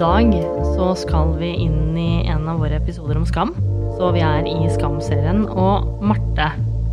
[0.00, 0.32] dag
[0.78, 3.50] så skal vi inn i en av våre episoder om skam.
[3.98, 5.42] Så vi er i Skam-serien.
[5.44, 6.46] Og Marte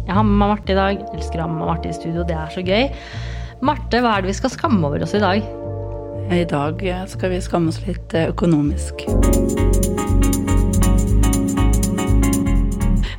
[0.08, 1.00] Jeg har med meg Marte i dag.
[1.16, 2.90] Elsker å ha med Marte i studio, det er så gøy.
[3.64, 5.48] Marte, hva er det vi skal skamme over oss i dag?
[6.36, 9.08] I dag skal vi skamme oss litt eh, økonomisk.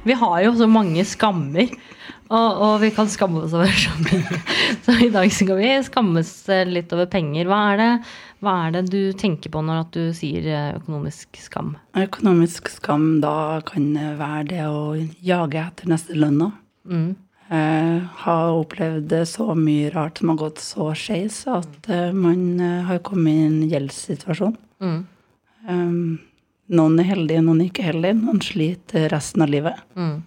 [0.05, 1.73] Vi har jo så mange skammer.
[2.29, 4.41] Og, og vi kan skamme oss over så mye.
[4.85, 6.33] Så i dag skal vi skammes
[6.69, 7.49] litt over penger.
[7.49, 7.93] Hva er det,
[8.45, 11.73] hva er det du tenker på når du sier eh, økonomisk skam?
[11.99, 14.83] Økonomisk skam, da kan være det å
[15.25, 16.53] jage etter neste lønna.
[16.89, 17.17] Mm.
[17.49, 22.83] Jeg har opplevd så mye rart som har gått så skeis at eh, man eh,
[22.87, 24.57] har kommet i en gjeldssituasjon.
[24.85, 24.99] Mm.
[25.69, 26.19] Um,
[26.69, 28.19] noen er heldige, noen er ikke heldige.
[28.21, 29.81] Noen sliter resten av livet.
[29.97, 30.21] Mm.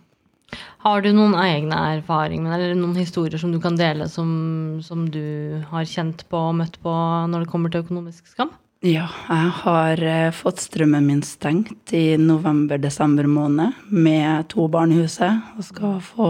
[0.81, 4.29] Har du noen egne erfaringer eller noen historier som du kan dele som,
[4.81, 6.93] som du har kjent på og møtt på
[7.29, 8.49] når det kommer til økonomisk skam?
[8.81, 15.03] Ja, jeg har eh, fått strømmen min stengt i november-desember måned med to barn i
[15.03, 16.29] huset, og skal få,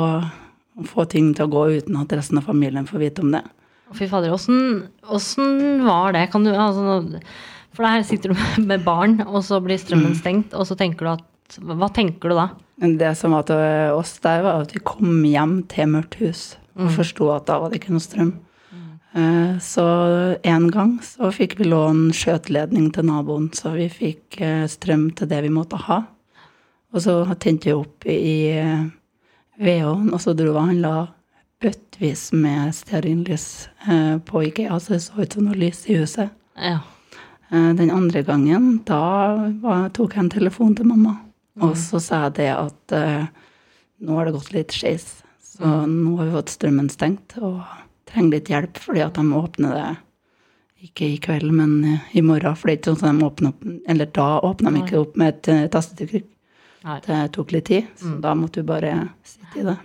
[0.89, 3.45] få ting til å gå uten at resten av familien får vite om det.
[3.95, 6.25] Fy fader, åssen åssen var det?
[6.35, 7.23] Kan du, altså,
[7.71, 11.13] for der sitter du med barn, og så blir strømmen stengt, og så tenker du
[11.15, 11.25] at
[11.59, 12.47] Hva tenker du da?
[12.81, 16.45] Det som var til oss der, var at vi kom hjem til mørkt hus
[16.79, 18.31] og forsto at da var det ikke noe strøm.
[18.71, 19.59] Mm.
[19.61, 19.83] Så
[20.47, 25.29] en gang så fikk vi låne skjøteledning til naboen, så vi fikk eh, strøm til
[25.29, 25.99] det vi måtte ha.
[26.91, 28.85] Og så tente vi opp i eh,
[29.61, 30.93] vedovnen, og så dro vi og handla
[31.61, 33.47] bøttevis med stearinlys
[33.87, 36.31] eh, på Ikea, så det så ut som noe lys i huset.
[36.57, 36.79] Ja.
[37.51, 41.19] Eh, Den andre gangen, da tok jeg en telefon til mamma.
[41.59, 43.25] Og så sa jeg det at uh,
[44.01, 45.09] nå har det gått litt skeis.
[45.43, 47.59] Så nå har vi fått strømmen stengt og
[48.09, 49.89] trenger litt hjelp fordi at de åpner det
[50.87, 52.55] ikke i kveld, men i morgen.
[52.57, 55.19] For det er ikke sånn at de åpner opp Eller da åpna de ikke opp
[55.19, 56.29] med et eh, tastetrykk.
[57.05, 59.75] Det tok litt tid, så da måtte du bare sitte i det.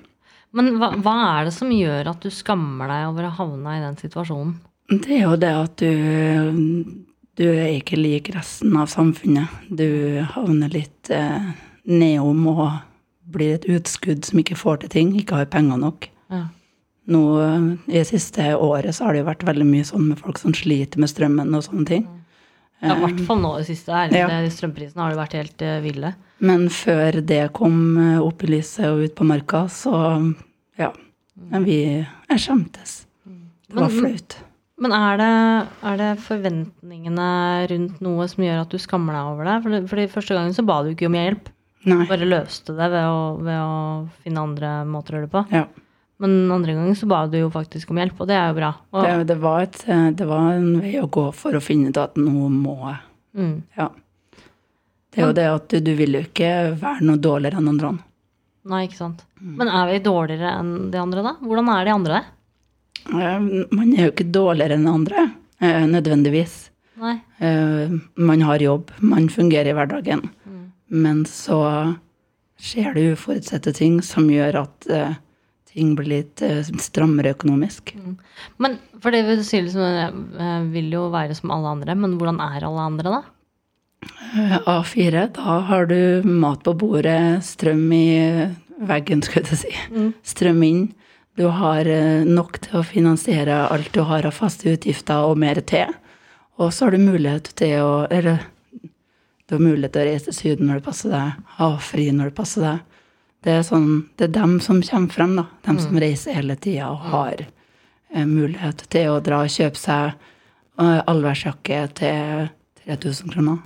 [0.57, 3.83] Men hva, hva er det som gjør at du skammer deg over å havne i
[3.83, 4.55] den situasjonen?
[4.89, 5.91] Det er jo det at du
[7.37, 9.53] Du er ikke lik resten av samfunnet.
[9.69, 11.51] Du havner litt eh,
[11.85, 12.69] nedom og
[13.37, 16.09] blir et utskudd som ikke får til ting, ikke har penger nok.
[16.33, 16.47] Ja.
[17.13, 20.23] Nå eh, I det siste året så har det jo vært veldig mye sånn med
[20.23, 22.07] folk som sliter med strømmen og sånne ting.
[22.85, 23.93] Ja, I hvert fall nå det siste.
[23.93, 24.41] Ærlig, Ja.
[24.53, 26.13] Strømprisene har jo vært helt uh, ville.
[26.45, 29.95] Men før det kom eh, opp i lyset og ut på marka, så
[30.77, 30.93] ja.
[31.53, 33.03] Men vi Jeg skjemtes.
[33.25, 34.37] Det var flaut.
[34.83, 35.29] Men er det,
[35.89, 37.29] er det forventningene
[37.71, 39.55] rundt noe som gjør at du skammer deg over det?
[39.65, 41.49] For, fordi første gangen så ba du ikke om hjelp.
[41.87, 42.03] Nei.
[42.11, 43.75] Bare løste det ved å, ved å
[44.25, 45.43] finne andre måter å gjøre det på.
[45.55, 45.65] Ja.
[46.21, 48.71] Men andre gangen så ba du jo faktisk om hjelp, og det er jo bra.
[48.93, 49.79] Og, Det, det, var et,
[50.17, 53.01] det var en vei å gå for å finne ut at nå må jeg.
[53.41, 53.57] mm.
[53.81, 53.91] Ja.
[55.17, 57.95] Det er jo det at du, du vil jo ikke være noe dårligere enn andre.
[58.69, 59.23] Nei, ikke sant.
[59.41, 61.33] Men er vi dårligere enn de andre, da?
[61.41, 62.19] Hvordan er de andre?
[62.21, 62.36] Eh,
[63.13, 65.27] Man er jo ikke dårligere enn andre,
[65.61, 66.71] eh, nødvendigvis.
[67.01, 67.21] Nei.
[67.41, 70.29] Eh, Man har jobb, man fungerer i hverdagen.
[70.89, 71.61] Men så
[72.59, 75.15] skjer det uforutsette ting som gjør at eh,
[75.73, 77.93] ting blir litt eh, strammere økonomisk.
[78.59, 82.41] Men for det vil si liksom, eh, vil jo være som alle andre, men hvordan
[82.41, 83.23] er alle andre, da?
[84.37, 88.07] Eh, A4, da har du mat på bordet, strøm i
[88.87, 89.75] veggen, skulle jeg si.
[90.25, 90.87] Strøm inn.
[91.37, 95.61] Du har eh, nok til å finansiere alt du har av faste utgifter og mer
[95.69, 95.93] til.
[96.57, 98.47] Og så har du mulighet til å Eller
[99.47, 102.33] du har mulighet til å reise til Syden når det passer deg, ha fri når
[102.33, 103.03] det passer deg.
[103.47, 105.45] Det er, sånn, det er dem som kommer frem, da.
[105.69, 110.17] Dem som reiser hele tida og har eh, mulighet til å dra og kjøpe seg
[110.81, 112.49] eh, allværsjakke til
[112.89, 113.61] 3000 kroner.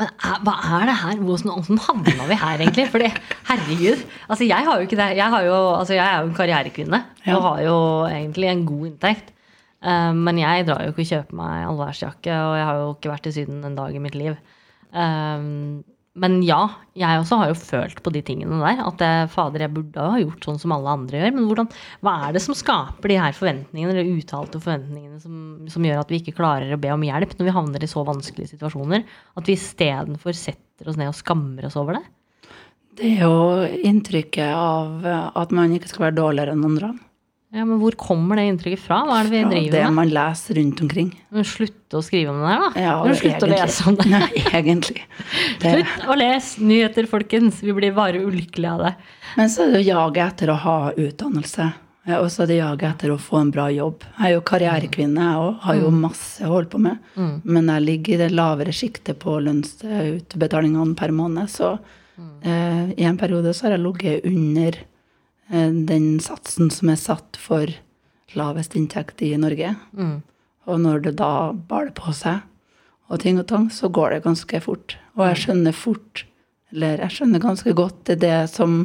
[0.00, 0.08] Men
[0.42, 1.20] hva er det her?
[1.22, 2.88] Hvordan, hvordan havna vi her, egentlig?
[2.90, 3.10] Fordi,
[3.50, 4.00] herregud.
[4.26, 5.06] Altså, jeg har jo ikke det.
[5.20, 7.36] Jeg, har jo, altså, jeg er jo en karrierekvinne Ja.
[7.36, 7.76] og har jo
[8.10, 9.30] egentlig en god inntekt.
[9.84, 13.12] Eh, men jeg drar jo ikke og kjøper meg allværsjakke, og jeg har jo ikke
[13.12, 14.34] vært i Syden en dag i mitt liv.
[14.94, 15.46] Eh,
[16.14, 16.60] men ja,
[16.94, 18.82] jeg også har jo følt på de tingene der.
[18.86, 21.32] At jeg, fader, jeg burde ha gjort sånn som alle andre gjør.
[21.34, 21.70] Men hvordan,
[22.06, 25.40] hva er det som skaper de her forventningene, eller uttalte forventningene, som,
[25.72, 28.04] som gjør at vi ikke klarer å be om hjelp når vi havner i så
[28.06, 29.02] vanskelige situasjoner?
[29.34, 32.04] At vi istedenfor setter oss ned og skammer oss over det?
[32.94, 35.02] Det er jo inntrykket av
[35.34, 36.92] at man ikke skal være dårligere enn andre.
[37.54, 38.96] Ja, Men hvor kommer det inntrykket fra?
[39.06, 39.94] Hva er det vi Fra det driver med?
[40.00, 41.12] man leser rundt omkring.
[41.30, 42.82] Men Slutte å skrive om det her, da.
[42.82, 44.08] Ja, Men slutte å lese om det.
[44.10, 45.04] Nei, egentlig.
[45.62, 45.76] Det.
[45.76, 47.62] Slutt å lese nyheter, folkens.
[47.62, 48.92] Vi blir bare ulykkelige av det.
[49.38, 51.70] Men så er det å jage etter å ha utdannelse.
[52.18, 54.02] Og så er det jaget etter å få en bra jobb.
[54.18, 55.54] Jeg er jo karrierekvinne, jeg òg.
[55.64, 56.98] Har jo masse å holde på med.
[57.48, 61.48] Men jeg ligger i det lavere sjiktet på lønnsutbetalingene per måned.
[61.48, 61.70] Så
[62.44, 64.90] eh, i en periode så har jeg ligget under eh,
[65.88, 67.70] den satsen som er satt for
[68.34, 69.74] lavest inntekt i Norge.
[70.66, 72.42] Og når det da baler på seg
[73.12, 74.96] og ting og tang, så går det ganske fort.
[75.14, 76.24] Og jeg skjønner fort,
[76.72, 78.78] eller jeg skjønner ganske godt det, det som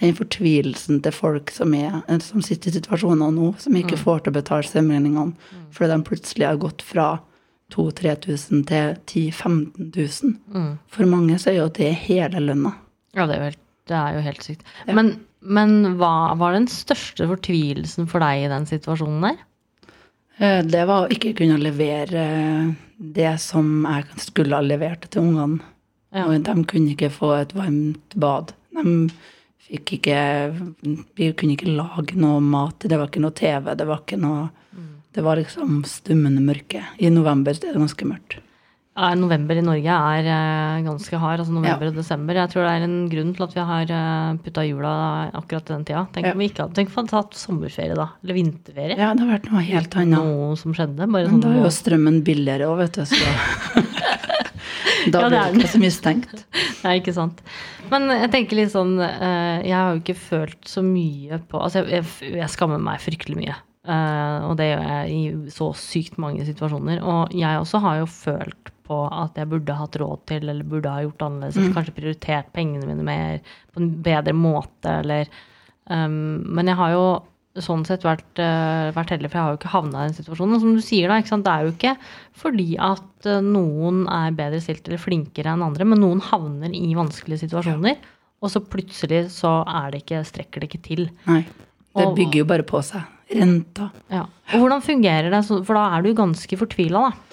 [0.00, 4.32] den fortvilelsen til folk som, er, som sitter i situasjoner nå, som ikke får til
[4.32, 5.34] å betale strømregningene
[5.70, 7.08] fordi de plutselig har gått fra
[7.70, 10.78] 2000-3000 til 10 000-15 000.
[10.90, 12.72] For mange så er jo det hele lønna.
[13.14, 13.60] Ja, det er helt,
[13.90, 14.66] det er jo helt sykt.
[14.88, 19.42] Men, men hva var den største fortvilelsen for deg i den situasjonen der?
[20.40, 22.24] Eh, Det var å ikke kunne levere
[23.00, 25.60] det som jeg skulle ha levert til ungene.
[26.10, 26.24] Ja.
[26.26, 28.50] Og de kunne ikke få et varmt bad.
[28.74, 28.94] De
[29.70, 30.20] fikk ikke
[31.14, 32.82] Vi kunne ikke lage noe mat.
[32.82, 33.74] Det var ikke noe TV.
[33.78, 34.48] Det var ikke noe
[35.14, 36.82] Det var liksom stummende mørke.
[36.98, 38.38] I november er det ganske mørkt.
[38.98, 41.40] Ja, november i Norge er eh, ganske hard.
[41.40, 42.34] altså November og desember.
[42.36, 44.90] Jeg tror det er en grunn til at vi har uh, putta jula
[45.38, 46.02] akkurat den tida.
[46.12, 46.32] Tenk Ja.
[46.34, 48.08] om vi ikke hadde Tenk om vi hadde tatt sommerferie, da.
[48.24, 48.98] Eller vinterferie.
[48.98, 50.18] Ja, det har vært noe helt annet.
[50.18, 51.06] Noe som skjedde.
[51.06, 53.04] Bare Men sånn da er jo strømmen billigere òg, vet du.
[53.06, 53.16] Så
[55.14, 56.44] da Ja, blir det ikke så mye stengt.
[56.84, 57.40] Nei, ikke sant.
[57.90, 61.80] Men jeg tenker litt sånn eh, Jeg har jo ikke følt så mye på Altså,
[61.88, 63.56] jeg, jeg, jeg skammer meg fryktelig mye.
[63.86, 65.22] Eh, og det gjør jeg i
[65.54, 67.00] så sykt mange situasjoner.
[67.06, 70.92] Og jeg også har jo følt på at jeg burde hatt råd til, eller burde
[70.92, 71.58] ha gjort annerledes.
[71.60, 73.40] eller Kanskje prioritert pengene mine mer
[73.70, 75.30] på en bedre måte, eller
[75.86, 77.04] um, Men jeg har jo
[77.60, 80.60] sånn sett vært, uh, vært heldig, for jeg har jo ikke havna i den situasjonen.
[80.62, 81.94] Som du sier, da, det er jo ikke
[82.40, 86.94] fordi at eh, noen er bedre stilt eller flinkere enn andre, men noen havner i
[86.96, 87.98] vanskelige situasjoner,
[88.40, 91.02] og så plutselig så er det ikke, strekker det ikke til.
[91.28, 91.42] Nei.
[91.98, 93.02] Det bygger jo bare på seg.
[93.30, 93.90] Renta.
[94.10, 94.24] Ja.
[94.54, 95.42] Og hvordan fungerer det?
[95.50, 97.29] For da er du ganske fortvila, da.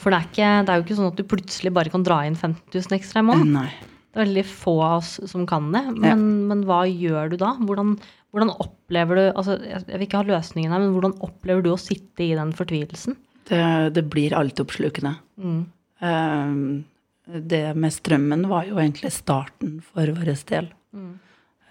[0.00, 2.22] For det er, ikke, det er jo ikke sånn at du plutselig bare kan dra
[2.24, 3.56] inn 15 000 ekstra i måneden.
[3.58, 3.68] Nei.
[4.10, 5.84] Det er veldig få av oss som kan det.
[6.02, 7.52] Men, men hva gjør du da?
[7.60, 7.94] Hvordan,
[8.34, 11.78] hvordan opplever du altså, Jeg vil ikke ha løsningen her, men hvordan opplever du å
[11.78, 13.18] sitte i den fortvilelsen?
[13.50, 13.62] Det,
[13.94, 15.14] det blir altoppslukende.
[15.38, 16.82] Um,
[17.30, 20.70] det med strømmen var jo egentlig starten for vår del.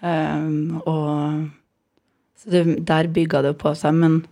[0.00, 1.50] Um, og
[2.40, 3.96] så det, der bygga det på seg.
[4.00, 4.22] Men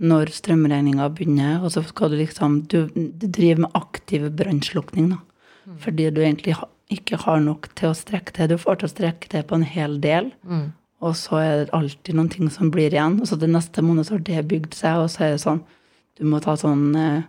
[0.00, 5.18] når strømregninga begynner, og så skal du liksom Du, du driver med aktiv brannslukking, da.
[5.80, 8.48] Fordi du egentlig ha, ikke har nok til å strekke til.
[8.48, 10.32] Du får til å strekke til på en hel del.
[11.00, 13.20] Og så er det alltid noen ting som blir igjen.
[13.20, 15.62] Og så det neste måned så har det bygd seg, og så er det sånn
[16.18, 17.22] Du må ta sånn eh,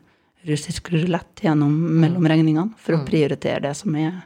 [0.46, 1.72] russisk rulett gjennom
[2.02, 4.20] mellom regningene for å prioritere det som er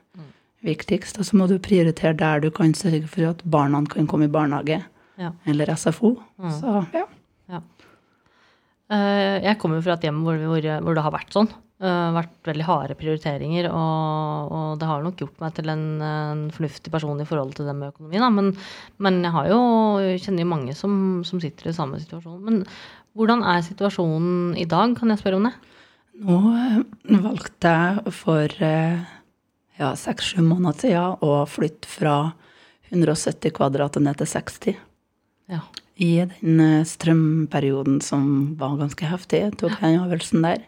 [0.66, 1.20] viktigst.
[1.20, 4.34] Og så må du prioritere der du kan sørge for at barna kan komme i
[4.34, 4.82] barnehage
[5.18, 5.32] Ja.
[5.46, 6.16] eller SFO.
[6.60, 7.06] Så ja.
[7.50, 7.62] Eh,
[8.90, 11.50] Jeg kommer fra et hjem hvor, hvor, hvor det har vært sånn.
[11.80, 16.42] Uh, vært veldig harde prioriteringer, og, og det har nok gjort meg til en, en
[16.52, 18.20] fornuftig person i forhold til det med økonomi.
[18.36, 18.50] Men,
[19.00, 19.60] men jeg har jo,
[20.04, 22.42] jeg kjenner jo mange som, som sitter i samme situasjon.
[22.44, 22.60] Men
[23.16, 25.54] hvordan er situasjonen i dag, kan jeg spørre om det?
[26.20, 29.08] Nå eh, valgte jeg for eh,
[29.80, 32.18] ja, seks-sju måneder siden å flytte fra
[32.92, 34.82] 170 kvadrat ned til 60.
[35.56, 35.64] Ja.
[36.00, 40.62] I den eh, strømperioden som var ganske heftig, tok jeg den øvelsen der.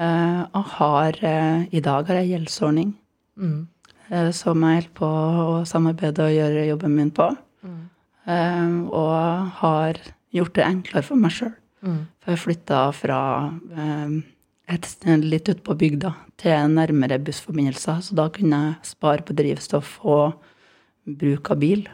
[0.00, 2.94] Eh, og har eh, I dag har jeg gjeldsordning,
[3.36, 3.66] Mm.
[4.32, 7.26] som jeg holder på å samarbeide og gjøre jobben min på.
[7.66, 7.82] Mm.
[8.90, 9.98] og har
[10.32, 11.52] gjort det enklere for meg sjøl.
[11.84, 12.06] Mm.
[12.22, 13.18] For jeg flytta fra
[14.72, 19.36] et sted litt ute på bygda til nærmere bussforbindelser, så da kunne jeg spare på
[19.36, 20.40] drivstoff og
[21.06, 21.84] bruk av bil.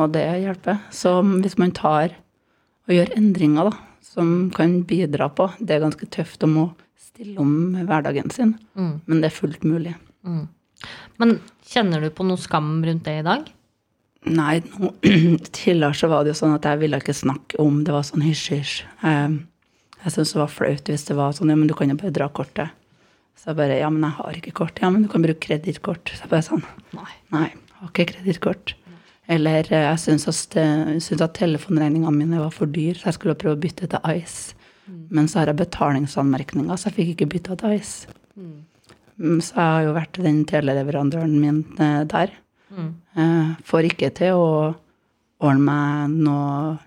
[0.00, 0.78] Og det hjelper.
[0.94, 2.14] Så hvis man tar
[2.88, 6.64] og gjør endringer da, som kan bidra på Det er ganske tøft å må
[6.98, 9.00] stille om hverdagen sin, Mm.
[9.06, 9.94] men det er fullt mulig.
[10.26, 10.48] Mm.
[11.18, 13.46] Men kjenner du på noe skam rundt det i dag?
[14.26, 14.92] Nei, nå,
[15.52, 18.22] tidligere så var det jo sånn at jeg ville ikke snakke om det var sånn
[18.24, 18.82] hysj-hysj.
[19.02, 19.38] Jeg,
[20.02, 22.14] jeg syntes det var flaut hvis det var sånn ja, men du kan jo bare
[22.16, 22.70] dra kortet.
[23.38, 24.78] Så jeg bare ja, men jeg har ikke kort.
[24.82, 26.12] Ja, men du kan bruke kredittkort.
[26.14, 26.62] Så jeg bare sånn
[26.94, 27.10] Nei.
[27.34, 28.74] nei, jeg har ikke kredittkort.
[29.32, 30.56] Eller eh, jeg syntes at,
[31.22, 34.56] at telefonregningene mine var for dyr, så jeg skulle prøve å bytte til Ice.
[35.12, 38.10] Men så har jeg betalingsanmerkninger, så jeg fikk ikke bytta til Ice.
[38.36, 42.32] Mm, Så jeg har jo vært den teleleverandøren min eh, der.
[42.72, 42.92] Mm.
[43.68, 44.46] Får ikke til å
[45.44, 46.78] ordne meg noe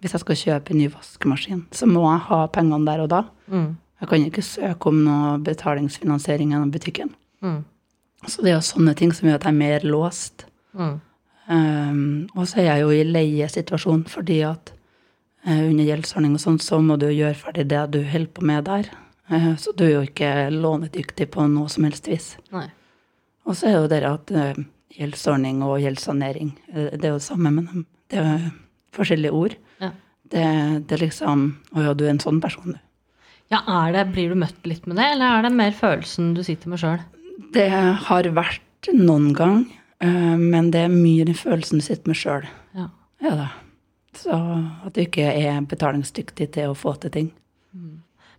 [0.00, 3.18] Hvis jeg skal kjøpe en ny vaskemaskin, så må jeg ha pengene der og da.
[3.52, 3.74] Mm.
[4.00, 7.10] Jeg kan ikke søke om noe betalingsfinansiering gjennom butikken.
[7.44, 7.58] Mm.
[8.24, 10.46] Så det er jo sånne ting som gjør at jeg er mer låst.
[10.72, 10.94] Mm.
[11.48, 14.72] Um, og så er jeg jo i leiesituasjon fordi at
[15.46, 18.66] uh, under gjeldsordning og sånn, så må du gjøre ferdig det du holder på med
[18.68, 18.90] der.
[19.32, 22.34] Uh, Så du er jo ikke lånedyktig på noe som helst vis.
[23.48, 24.60] Og så er jo det at uh,
[24.98, 28.52] gjeldsordning og gjeldssanering, det er jo det samme, men det er jo
[28.96, 29.56] forskjellige ord.
[29.80, 29.92] Ja.
[30.28, 30.44] Det,
[30.88, 32.80] det er liksom Å ja, du er en sånn person, du.
[33.48, 36.42] Ja, er det, Blir du møtt litt med det, eller er det mer følelsen du
[36.44, 36.98] sitter med sjøl?
[37.54, 39.62] Det har vært noen gang,
[40.00, 42.46] men det er mye den følelsen du sitter med sjøl.
[42.78, 42.90] Ja.
[43.24, 43.48] Ja da.
[44.18, 47.32] Så at du ikke er betalingsdyktig til å få til ting.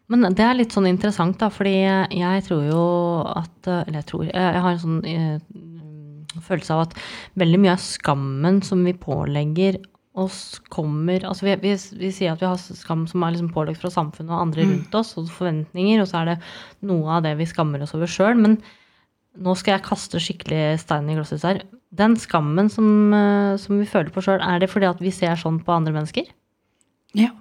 [0.10, 2.86] Men det er litt sånn interessant, da, fordi jeg tror jo
[3.30, 6.96] at Eller jeg tror Jeg har en sånn eh, følelse av at
[7.38, 9.78] veldig mye av skammen som vi pålegger
[10.20, 13.82] oss, kommer Altså vi, vi, vi sier at vi har skam som er liksom pålagt
[13.84, 16.38] fra samfunnet og andre rundt oss, og forventninger, og så er det
[16.90, 18.34] noe av det vi skammer oss over sjøl.
[18.40, 18.58] Men
[19.38, 21.62] nå skal jeg kaste skikkelig stein i glasshuset her.
[21.96, 25.38] Den skammen som, eh, som vi føler på sjøl, er det fordi at vi ser
[25.40, 26.28] sånn på andre mennesker?
[27.18, 27.32] Ja.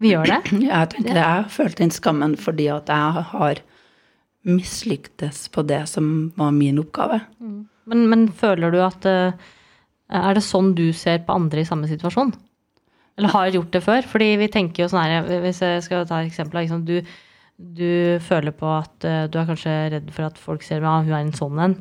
[0.00, 0.40] Vi gjør det?
[0.70, 1.24] Jeg tenker det.
[1.24, 3.62] Jeg følte den skammen fordi at jeg har
[4.46, 7.22] mislyktes på det som var min oppgave.
[7.40, 9.32] Men, men føler du at eh,
[10.06, 12.34] Er det sånn du ser på andre i samme situasjon?
[13.16, 14.06] Eller har gjort det før?
[14.06, 16.60] Fordi vi tenker jo sånn her Hvis jeg skal ta et eksempel.
[16.60, 17.00] Liksom, du,
[17.58, 21.04] du føler på at uh, du er kanskje redd for at folk ser at ah,
[21.04, 21.76] hun er en sånn en.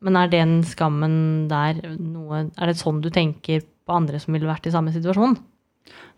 [0.00, 1.14] Men er den skammen
[1.50, 5.34] der noe Er det sånn du tenker på andre som ville vært i samme situasjon?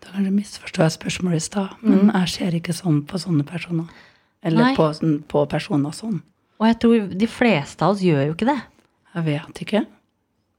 [0.03, 3.89] Da kanskje misforstår jeg spørsmålet i stad, men jeg ser ikke sånn på sånne personer.
[4.43, 6.21] Eller på, sånn- på personer sånn.
[6.61, 8.59] Og jeg tror de fleste av oss gjør jo ikke det.
[9.17, 9.83] Jeg vet ikke.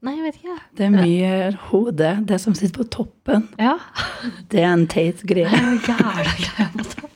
[0.03, 0.57] Nei, jeg vet ikke.
[0.75, 1.35] Det er mye
[1.69, 2.09] hode.
[2.27, 3.77] Det som sitter på toppen, Ja.
[4.51, 5.47] det er en teit greie.
[5.53, 7.12] Det er jo jævla greie på toppen.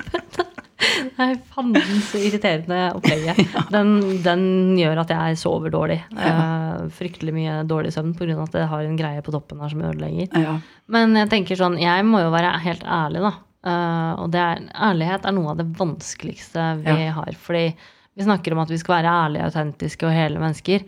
[0.97, 3.39] Det er fanden så irriterende opplegget.
[3.75, 3.91] Den,
[4.25, 4.43] den
[4.79, 5.99] gjør at jeg sover dårlig.
[6.17, 8.37] Eh, fryktelig mye dårlig søvn pga.
[8.43, 10.31] at jeg har en greie på toppen her som ødelegger.
[10.41, 10.55] Ja.
[10.93, 13.33] Men jeg tenker sånn, jeg må jo være helt ærlig, da.
[13.67, 17.11] Eh, og det er, ærlighet er noe av det vanskeligste vi Ja.
[17.19, 17.33] har.
[17.35, 17.65] Fordi
[18.17, 20.85] vi snakker om at vi skal være ærlige, autentiske og hele mennesker.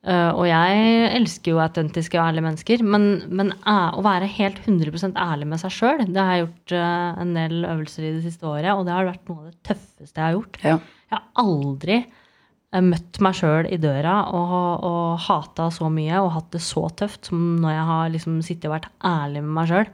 [0.00, 5.18] Eh, og jeg elsker jo autentiske og ærlige mennesker, men, men å være helt 100%
[5.20, 8.48] ærlig med seg sjøl, det har jeg gjort eh, en del øvelser i det siste
[8.48, 10.58] året, og det har vært noe av det tøffeste jeg har gjort.
[10.64, 10.80] ja.
[11.10, 16.32] Jeg har aldri eh, møtt meg sjøl i døra og, og hata så mye og
[16.36, 19.72] hatt det så tøft som når jeg har liksom sittet og vært ærlig med meg
[19.72, 19.90] sjøl.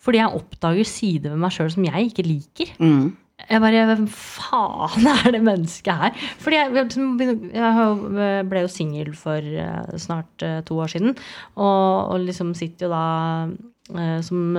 [0.00, 2.70] Fordi jeg oppdager sider ved meg sjøl som jeg ikke liker.
[2.80, 3.10] Mm.
[3.48, 6.16] Jeg bare Hvem faen er det mennesket her?
[6.42, 11.14] Fordi jeg, jeg liksom har- ble jo singel for eh, snart eh, to år siden.
[11.56, 13.04] Og, og liksom sitter jo da
[13.96, 14.56] eh, som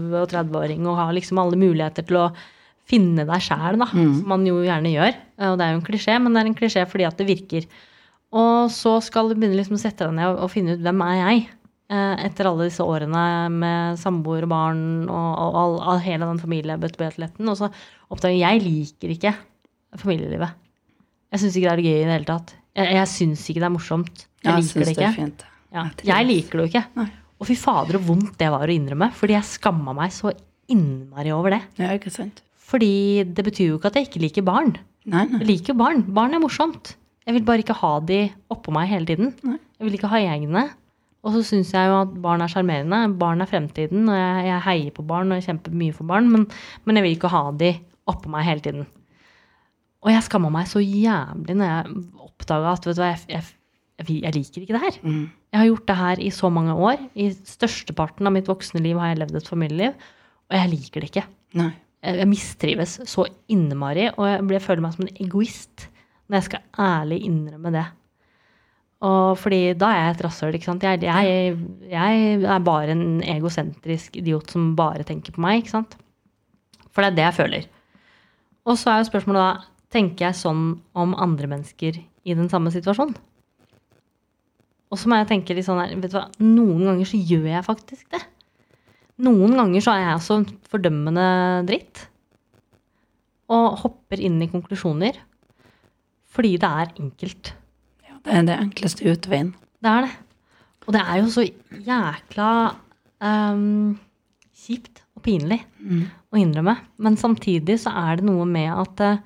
[0.00, 2.26] 37-åring og har liksom alle muligheter til å
[2.90, 3.86] finne deg sjæl, da.
[4.18, 5.14] Som man jo gjerne gjør.
[5.38, 7.28] Eh, Og det er jo en klisjé, men det er en klisjé fordi at det
[7.30, 7.68] virker.
[8.34, 11.00] Og så skal du begynne liksom å sette deg ned og, og finne ut hvem
[11.06, 11.46] er jeg?
[11.90, 16.38] Eh, Etter alle disse årene med samboer og barn og, og all, all, hele den
[16.42, 17.48] familiebøtteballetten.
[17.50, 17.70] Og så
[18.10, 19.34] oppdager jeg liker ikke
[20.00, 20.56] familielivet.
[21.30, 22.52] Jeg syns ikke det er gøy i det hele tatt.
[22.76, 24.26] Jeg, jeg syns ikke det er morsomt.
[24.40, 25.16] Jeg Jeg liker det det det er ikke.
[25.22, 25.44] fint.
[25.70, 26.84] Ja, Jeg jeg liker det jo ikke.
[26.98, 27.08] Nei.
[27.40, 29.10] Og fy fader, så vondt det var å innrømme.
[29.16, 30.32] Fordi jeg skamma meg så
[30.70, 31.60] innmari over det.
[31.80, 32.42] Ja, ikke sant?
[32.70, 34.74] Fordi det betyr jo ikke at jeg ikke liker barn.
[35.06, 35.40] Nei, nei.
[35.40, 36.02] Jeg liker jo barn.
[36.14, 36.94] Barn er morsomt.
[37.26, 38.20] Jeg vil bare ikke ha de
[38.52, 39.32] oppå meg hele tiden.
[39.46, 39.56] Nei.
[39.78, 40.66] Jeg vil ikke ha egne.
[41.20, 43.00] Og så syns jeg jo at barn er sjarmerende.
[43.20, 46.30] Barn er fremtiden, og jeg, jeg heier på barn og jeg kjemper mye for barn,
[46.32, 46.46] men,
[46.86, 47.72] men jeg vil ikke ha de
[48.08, 48.86] oppå meg hele tiden.
[50.00, 53.20] Og jeg skamma meg så jævlig når jeg oppdaga at vet du hva, jeg,
[54.00, 54.98] jeg, jeg, liker ikke det her.
[55.04, 55.22] Mm.
[55.50, 57.04] Jeg har gjort det her i så mange år.
[57.18, 60.10] I størsteparten av mitt voksne liv har jeg levd et familieliv,
[60.48, 61.26] og jeg liker det ikke.
[61.60, 61.70] Nei.
[62.00, 65.90] Jeg jeg mistrives så innmari, og jeg jeg føler meg som en egoist
[66.30, 67.88] når jeg skal ærlig innrømme det.
[69.04, 70.84] Og fordi da er jeg et rasshøl, ikke sant.
[70.84, 71.56] Jeg, jeg,
[71.88, 75.96] jeg er bare en egosentrisk idiot som bare tenker på meg, ikke sant.
[76.92, 77.68] For det er det jeg føler.
[78.68, 80.64] Og så er jo spørsmålet da, tenker jeg sånn
[80.98, 83.16] om andre mennesker i den samme situasjonen?
[84.90, 87.46] Og så må jeg tenke litt sånn her, vet du hva, noen ganger så gjør
[87.52, 88.22] jeg faktisk det.
[89.22, 90.38] Noen ganger så er jeg så
[90.72, 91.26] fordømmende
[91.68, 92.06] dritt.
[93.50, 95.18] Og hopper inn i konklusjoner.
[96.30, 97.52] Fordi det er enkelt.
[98.06, 99.52] Ja, det er det enkleste utveien.
[99.82, 100.12] Det er det.
[100.86, 101.44] Og det er jo så
[101.86, 102.50] jækla
[103.22, 103.98] um,
[104.64, 105.60] kjipt og pinlig
[106.30, 106.76] å innrømme.
[107.02, 109.22] Men samtidig så er det noe med at eh,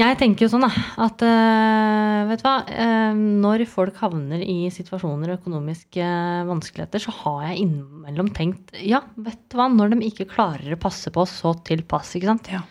[0.00, 4.70] Jeg tenker jo sånn, da, at eh, vet du hva eh, Når folk havner i
[4.74, 9.94] situasjoner og økonomiske eh, vanskeligheter, så har jeg innimellom tenkt Ja, vet du hva, når
[9.94, 12.50] de ikke klarer å passe på oss så til pass, ikke sant.
[12.54, 12.64] Ja.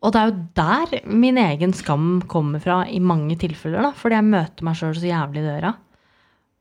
[0.00, 3.84] Og det er jo der min egen skam kommer fra i mange tilfeller.
[3.84, 5.74] da, Fordi jeg møter meg sjøl så jævlig i døra.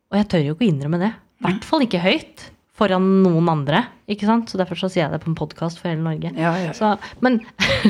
[0.10, 1.12] Og jeg tør jo ikke å innrømme det.
[1.40, 2.50] I hvert fall ikke høyt.
[2.80, 3.84] Foran noen andre.
[4.10, 4.50] ikke sant?
[4.50, 6.32] Så Derfor så sier jeg det på en podkast for hele Norge.
[6.40, 6.74] Ja, ja.
[6.78, 6.94] Så,
[7.26, 7.42] men,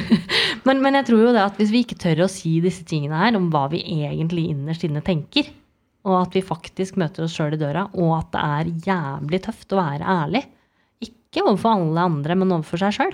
[0.67, 3.21] men, men jeg tror jo det at hvis vi ikke tør å si disse tingene
[3.21, 5.51] her om hva vi egentlig innerst inne tenker,
[6.07, 9.75] og at vi faktisk møter oss sjøl i døra, og at det er jævlig tøft
[9.75, 10.45] å være ærlig,
[11.03, 13.13] ikke overfor alle andre, men overfor seg sjøl,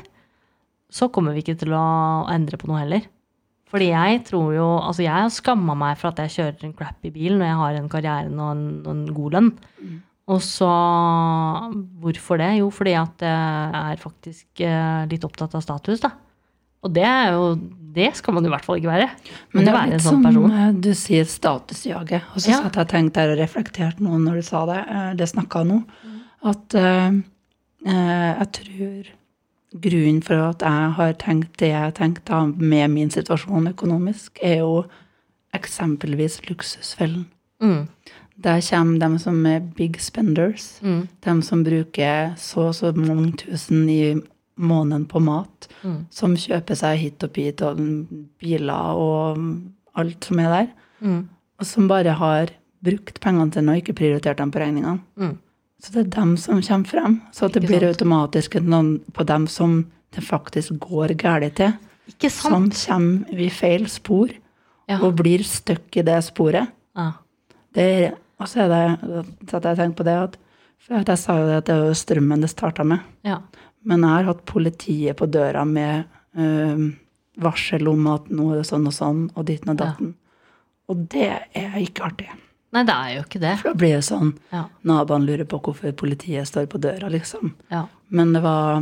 [0.95, 1.85] så kommer vi ikke til å
[2.31, 3.07] endre på noe heller.
[3.73, 7.09] Fordi jeg tror jo Altså, jeg har skamma meg for at jeg kjører en crappy
[7.11, 9.49] bil når jeg har en karriere og en, en god lønn.
[10.27, 10.67] Og så
[12.01, 12.51] Hvorfor det?
[12.59, 16.11] Jo, fordi at jeg er faktisk eh, litt opptatt av status, da.
[16.85, 17.55] Og det er jo
[17.95, 19.05] Det skal man i hvert fall ikke være.
[19.53, 22.25] Men det er litt en sånn som eh, du sier statusjaget.
[22.33, 22.57] Og så Ja.
[22.63, 25.63] satt jeg og tenkte der og reflekterte noe når du sa det, eh, det snakka
[25.65, 25.77] nå,
[26.43, 27.21] at eh,
[27.85, 29.13] jeg tror
[29.75, 34.39] grunnen for at jeg har tenkt det jeg har tenkt da, med min situasjon økonomisk,
[34.43, 34.85] er jo
[35.55, 37.25] eksempelvis luksusfellen.
[37.63, 37.87] Mm,
[38.43, 40.79] Der kommer de som er big spenders.
[40.83, 44.15] mm, De som bruker så og så mange tusen i
[44.57, 45.67] måneden på mat.
[45.83, 47.77] mm, Som kjøper seg hit og dit og
[48.39, 49.37] biler og
[49.95, 50.67] alt som er der.
[51.01, 52.47] mm, Og som bare har
[52.83, 54.99] brukt pengene sine og ikke prioritert dem på regningene.
[55.17, 55.37] mm.
[55.81, 57.21] Så det er dem som kommer frem.
[57.31, 61.73] Så det blir automatisk noen på dem som det faktisk går galt til.
[62.07, 64.29] Ikke Som kommer i feil spor
[64.89, 64.99] Ja.
[65.01, 66.67] og blir stuck i det sporet.
[66.95, 67.11] ja.
[67.73, 70.37] Det er, og så er det så at jeg tenkt på det at,
[70.85, 72.99] for Jeg sa jo det at det var strømmen det starta med.
[73.23, 73.39] ja.
[73.85, 76.05] Men jeg har hatt politiet på døra med
[76.37, 76.91] øh,
[77.37, 79.85] varsel om at nå er det sånn og sånn, og ditten og Ja.
[79.85, 80.15] datten.
[80.89, 82.29] Og det er ikke artig.
[82.73, 83.51] Nei, det er jo ikke det.
[83.59, 84.63] For da blir det sånn Ja.
[84.83, 87.53] Naboene lurer på hvorfor politiet står på døra, liksom.
[87.71, 87.85] ja.
[88.09, 88.81] Men det var,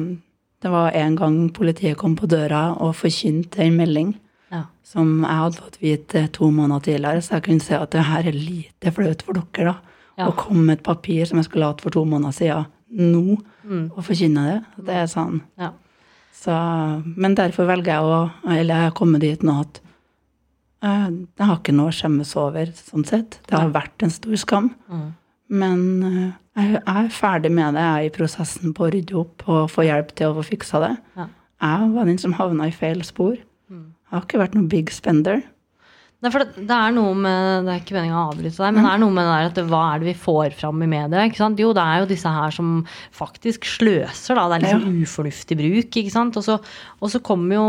[0.61, 4.15] det var en gang politiet kom på døra og forkynte en melding
[4.53, 4.63] ja.
[4.85, 8.29] som jeg hadde fått vite to måneder tidligere, så jeg kunne se at det her
[8.29, 9.99] er lite flaut for dere, da.
[10.21, 10.27] Ja.
[10.29, 13.85] Å komme med et papir som jeg skulle hatt for to måneder siden, nå, Mm.
[13.95, 14.57] og forkynne det.
[14.85, 15.41] Det er sånn.
[15.57, 15.69] ja.
[16.33, 16.51] Så,
[17.15, 19.77] men derfor velger jeg å Eller jeg har kommet dit nå at
[20.83, 21.05] eh,
[21.39, 23.37] jeg har ikke noe å skjemmes over, sånn sett.
[23.47, 24.71] Det har vært en stor skam.
[24.91, 25.05] Mm.
[25.49, 27.81] Men eh, jeg jeg er ferdig med det.
[27.85, 30.81] Jeg er i prosessen på å rydde opp og få hjelp til å få fiksa
[30.83, 30.91] det.
[31.17, 31.27] Ja.
[31.63, 33.37] Jeg var den som havna i feil spor.
[34.13, 34.15] Mm.
[34.15, 35.41] Jeg har ikke vært noen big spender.
[36.23, 38.85] Nei, for det, det er noe med Det er ikke meningen å avbryte deg, men
[38.85, 40.87] det er noe med det der at det, hva er det vi får fram i
[40.87, 41.25] media?
[41.27, 41.59] ikke sant?
[41.59, 42.69] Jo, det er jo disse her som
[43.17, 44.45] faktisk sløser, da.
[44.47, 46.39] Det er liksom ufornuftig bruk, ikke sant.
[46.39, 46.55] Og så,
[47.01, 47.65] og så kommer jo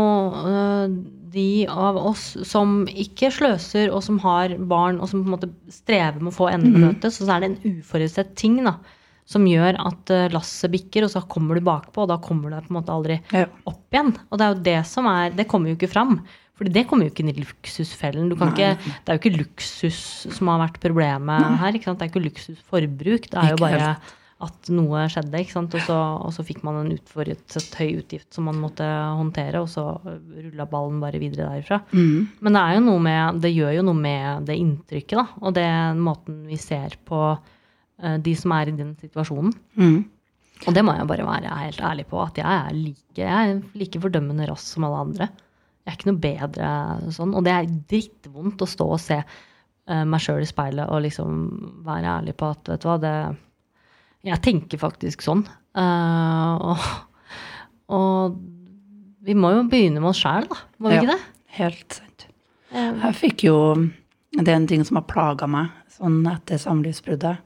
[0.53, 0.95] øh,
[1.35, 5.51] de av oss som ikke sløser, og som har barn, og som på en måte
[5.73, 8.77] strever med å få endene på møtet, så er det en uforutsett ting, da.
[9.25, 12.55] Som gjør at øh, lasset bikker, og så kommer du bakpå, og da kommer du
[12.59, 13.47] deg på en måte aldri Ja.
[13.65, 14.11] opp igjen.
[14.29, 16.19] Og det er jo det som er Det kommer jo ikke fram.
[16.55, 18.29] Fordi det kommer jo ikke inn i luksusfellen.
[18.31, 19.97] Du kan ikke, det er jo ikke luksus
[20.31, 21.75] som har vært problemet her.
[21.75, 21.99] Ikke sant?
[21.99, 23.27] Det er ikke luksusforbruk.
[23.31, 24.13] Det er jo bare helt.
[24.45, 25.57] at noe skjedde, ikke?
[25.59, 29.67] Og, så, og så fikk man en utforutsett høy utgift som man måtte håndtere, og
[29.71, 31.81] så rulla ballen bare videre derifra.
[31.91, 32.29] Mm.
[32.39, 35.27] Men det med Det gjør jo noe med det inntrykket, da.
[35.41, 37.54] Og den måten vi ser på eh,
[37.97, 39.53] de som er i den situasjonen.
[39.79, 40.03] Mm.
[40.67, 43.61] Og det må jeg bare være helt ærlig på, at jeg er like, jeg er
[43.75, 45.27] like fordømmende rass som alle andre.
[45.85, 46.69] Jeg er ikke noe bedre
[47.15, 47.33] sånn.
[47.37, 51.43] Og det er drittvondt å stå og se eh, meg sjøl i speilet og liksom
[51.85, 53.15] være ærlig på at vet du hva, det
[54.25, 55.43] Jeg tenker faktisk sånn.
[55.77, 56.87] Uh, og,
[57.93, 58.39] og
[59.27, 60.57] vi må jo begynne med oss sjæl, da.
[60.79, 61.01] Må vi Ja.
[61.03, 61.21] ikke det?
[61.59, 62.25] Helt sant.
[62.71, 63.57] Eh, Jeg fikk jo
[64.35, 67.37] Det er en ting som har plaga meg sånn etter samlivsbruddet.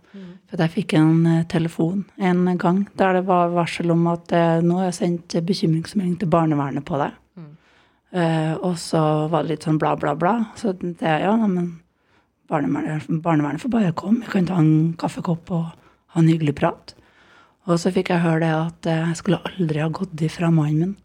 [0.50, 4.62] For jeg fikk en eh, telefon en gang der det var varsel om at eh,
[4.66, 7.18] nå har jeg sendt bekymringsmelding til barnevernet på deg.
[8.10, 10.32] Uh, og så var det litt sånn bla, bla, bla.
[10.58, 11.76] Så det jeg ja, men
[12.50, 14.24] barnevernet, barnevernet får bare komme.
[14.26, 15.68] Vi kan ta en kaffekopp og
[16.16, 16.96] ha en hyggelig prat.
[17.70, 20.98] Og så fikk jeg høre det at jeg skulle aldri ha gått ifra mannen min.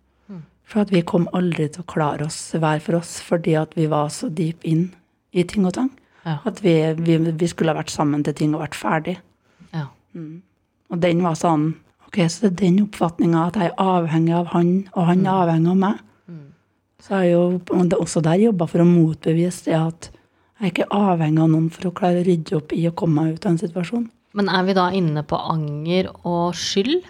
[0.64, 3.84] For at vi kom aldri til å klare oss hver for oss fordi at vi
[3.90, 4.86] var så deep inn
[5.36, 5.90] i ting og tang.
[6.24, 6.38] Ja.
[6.48, 6.72] At vi,
[7.04, 9.18] vi, vi skulle ha vært sammen til ting og vært ferdig.
[10.14, 10.26] Ja.
[10.92, 11.72] Og den var sånn
[12.04, 15.32] Ok, så det er den oppfatninga at jeg er avhengig av han, og han er
[15.32, 16.02] avhengig av meg.
[17.02, 20.06] Så har jeg jo og også der jobba for å motbevise det at
[20.60, 23.24] jeg er ikke avhengig av noen for å klare å rydde opp i å komme
[23.24, 24.06] meg ut av en situasjon.
[24.38, 27.02] Men er vi da inne på anger og skyld?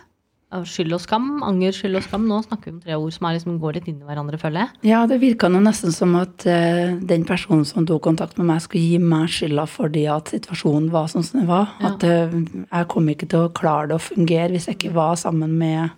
[0.63, 1.29] Skyld og skam?
[1.43, 2.27] Anger, skyld og skam.
[2.31, 4.65] Nå snakker vi om tre ord som er liksom går litt inn i hverandre, føler
[4.65, 4.91] jeg.
[4.93, 8.63] Ja, det virka nå nesten som at uh, den personen som tok kontakt med meg,
[8.65, 11.73] skulle gi meg skylda fordi at situasjonen var sånn som den var.
[11.83, 11.95] Ja.
[11.95, 15.19] At uh, jeg kom ikke til å klare det å fungere hvis jeg ikke var
[15.21, 15.97] sammen med,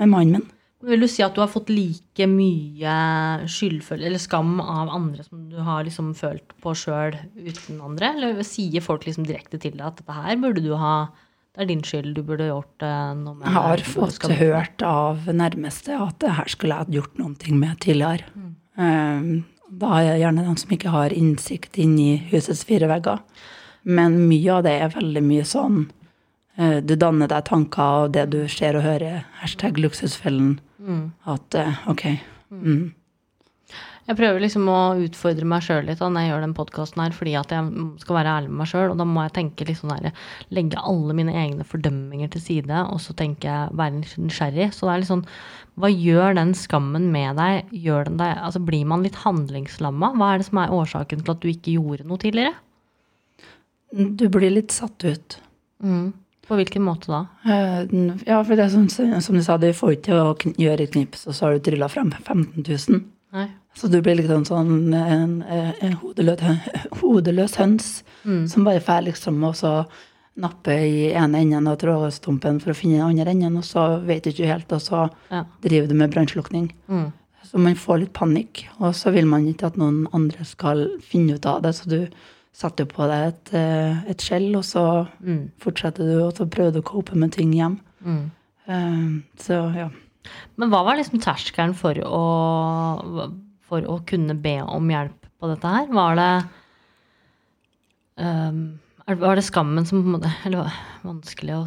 [0.00, 0.50] med mannen min.
[0.84, 2.94] Vil du si at du har fått like mye
[3.48, 8.12] skyldfølelse eller skam av andre som du har liksom følt på sjøl uten andre?
[8.12, 10.96] Eller sier folk liksom direkte til deg at dette her burde du ha
[11.54, 14.36] det er din skyld, du burde gjort eh, noe med Jeg har det, fått skal-
[14.40, 18.24] hørt av nærmeste at det her skulle jeg ha gjort noe med tidligere.
[18.76, 19.42] Eh,
[19.74, 23.20] Da er det gjerne de som ikke har innsikt inn i husets fire vegger.
[23.84, 25.90] Men mye av det er veldig mye sånn
[26.58, 29.24] uh, Du danner deg tanker av det du ser og hører.
[29.40, 30.60] Hashtag luksusfellen.
[30.78, 31.12] Mm.
[31.26, 32.04] At uh, ok.
[32.52, 32.92] Mm.
[34.04, 37.14] Jeg prøver liksom å utfordre meg sjøl litt da, når jeg gjør den podkasten her,
[37.16, 38.90] fordi at jeg skal være ærlig med meg sjøl.
[38.92, 40.18] Og da må jeg tenke sånn der,
[40.52, 44.66] legge alle mine egne fordømminger til side, og så tenke jeg være nysgjerrig.
[44.76, 45.24] Så det er litt sånn
[45.80, 47.72] Hva gjør den skammen med deg?
[47.72, 50.12] Gjør den deg altså Blir man litt handlingslamma?
[50.20, 52.52] Hva er det som er årsaken til at du ikke gjorde noe tidligere?
[53.94, 55.38] Du blir litt satt ut.
[55.82, 56.12] Mm.
[56.44, 57.24] På hvilken måte da?
[57.48, 57.88] Eh,
[58.28, 60.92] Ja, for det er som, som du sa, du får ikke til å gjøre et
[60.92, 63.04] knips, og så har du trylla frem 15 000.
[63.34, 63.48] Nei.
[63.74, 66.40] Så du blir liksom sånn en, en hodeløs,
[67.02, 68.46] hodeløs høns Mm.
[68.48, 69.70] som bare får liksom og så
[70.40, 74.24] nappe i ene enden av trådstumpen for å finne den andre enden, og så vet
[74.24, 75.44] du ikke helt, og så Ja.
[75.60, 76.70] driver du med brannslukking.
[76.88, 77.12] Mm.
[77.44, 81.34] Så man får litt panikk, og så vil man ikke at noen andre skal finne
[81.36, 82.08] ut av det, så du
[82.54, 85.50] setter på deg et, eh, et skjell, og så Mm.
[85.60, 87.78] fortsetter du, og så prøver du å cope med ting hjem.
[88.04, 88.30] Mm.
[88.66, 89.90] Uh, Så ja.
[90.56, 93.30] Men hva var liksom terskelen for å,
[93.74, 95.90] for å kunne be om hjelp på dette her?
[95.94, 96.30] Var det
[98.22, 98.64] um,
[99.10, 100.70] Var det skammen som på en måte Eller
[101.04, 101.64] vanskelig å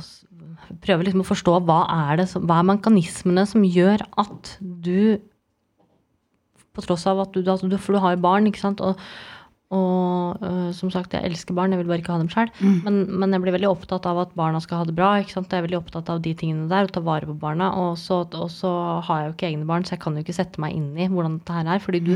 [0.83, 5.19] prøve liksom å forstå hva er det som, hva er mekanismene som gjør at du
[6.75, 8.83] På tross av at du, altså For du har barn, ikke sant?
[8.83, 8.99] Og,
[9.75, 12.51] og uh, som sagt, jeg elsker barn, jeg vil bare ikke ha dem sjøl.
[12.85, 15.09] Men, men jeg blir veldig opptatt av at barna skal ha det bra.
[15.19, 15.51] ikke sant?
[15.51, 17.73] Jeg er veldig opptatt av de tingene der, å ta vare på barna.
[17.83, 18.71] Og så, og så
[19.09, 21.09] har jeg jo ikke egne barn, så jeg kan jo ikke sette meg inn i
[21.11, 21.83] hvordan dette her er.
[21.83, 22.13] fordi du,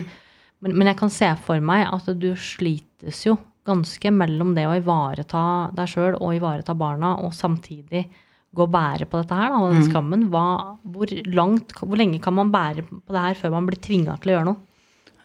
[0.63, 3.35] men, men jeg kan se for meg at du slites jo
[3.67, 5.43] ganske mellom det å ivareta
[5.75, 8.07] deg sjøl og ivareta barna, og samtidig
[8.51, 10.25] gå og bære på dette her, da, og den skammen.
[10.31, 10.45] Hva,
[10.95, 14.31] hvor, langt, hvor lenge kan man bære på det her før man blir tvinga til
[14.31, 14.67] å gjøre noe?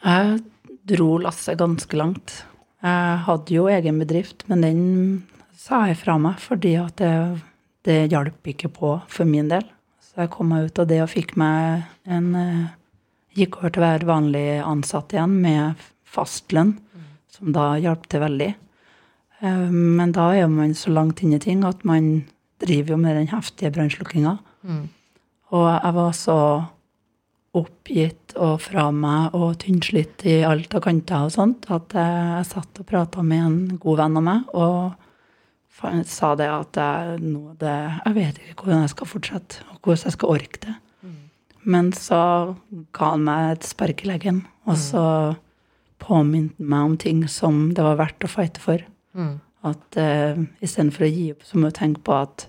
[0.06, 0.36] Jeg
[0.86, 2.42] dro lasset ganske langt.
[2.84, 4.82] Jeg hadde jo egen bedrift, men den
[5.58, 7.12] sa jeg fra meg fordi at det,
[7.86, 9.64] det hjalp ikke på for min del.
[10.02, 12.66] Så jeg kom meg ut av det og fikk meg en eh,
[13.36, 16.70] Gikk over til å være vanlig ansatt igjen med fastlønn,
[17.28, 18.46] som da hjalp til veldig.
[19.44, 19.66] Eh,
[20.00, 22.24] Men da er man så langt inn i ting at man
[22.64, 24.38] driver jo med den heftige brannslukkinga.
[24.64, 24.86] Mm.
[25.52, 26.38] Og jeg var så
[27.56, 32.82] oppgitt og fra meg og tynnslitt i alt av kanter og sånt, at jeg satt
[32.82, 34.94] og prata med en god venn av meg og
[36.08, 40.08] sa det at jeg, nå det, jeg vet ikke hvordan jeg skal fortsette, og hvordan
[40.08, 40.76] jeg skal orke det.
[41.66, 42.20] Men så
[42.94, 45.02] ga han meg et spark i leggen, og så
[46.02, 48.84] påminte han meg om ting som det var verdt å fighte for.
[49.18, 49.40] Mm.
[49.66, 52.46] At uh, istedenfor å gi opp, så må du tenke på at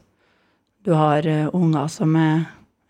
[0.85, 2.45] du har uh, unger som er,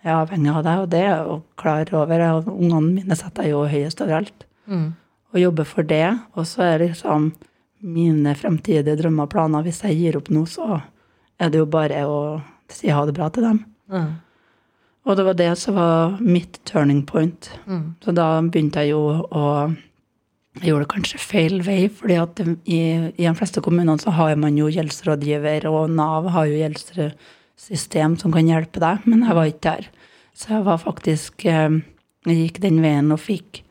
[0.08, 2.26] er avhengig av deg, og det er jeg jo klar over.
[2.38, 4.48] Og ungene mine setter jeg jo høyest overalt.
[4.67, 4.88] Mm.
[5.34, 6.06] Og jobber for det.
[6.36, 7.32] Og så er det liksom
[7.86, 9.65] mine fremtidige drømmer og planer.
[9.65, 10.80] Hvis jeg gir opp nå, så
[11.38, 12.22] er det jo bare å
[12.74, 13.62] si ha det bra til dem.
[13.91, 14.15] Mm.
[15.08, 17.50] Og det var det som var mitt turning point.
[17.65, 17.96] Mm.
[18.04, 19.43] Så da begynte jeg jo å
[20.58, 22.78] Jeg gjorde kanskje feil vei, fordi at i,
[23.13, 28.34] i de fleste kommunene så har man jo gjeldsrådgiver, og Nav har jo gjeldssystem som
[28.34, 29.86] kan hjelpe deg, men jeg var ikke der.
[30.38, 31.80] Så jeg var faktisk eh,
[32.28, 33.63] Jeg gikk den veien og fikk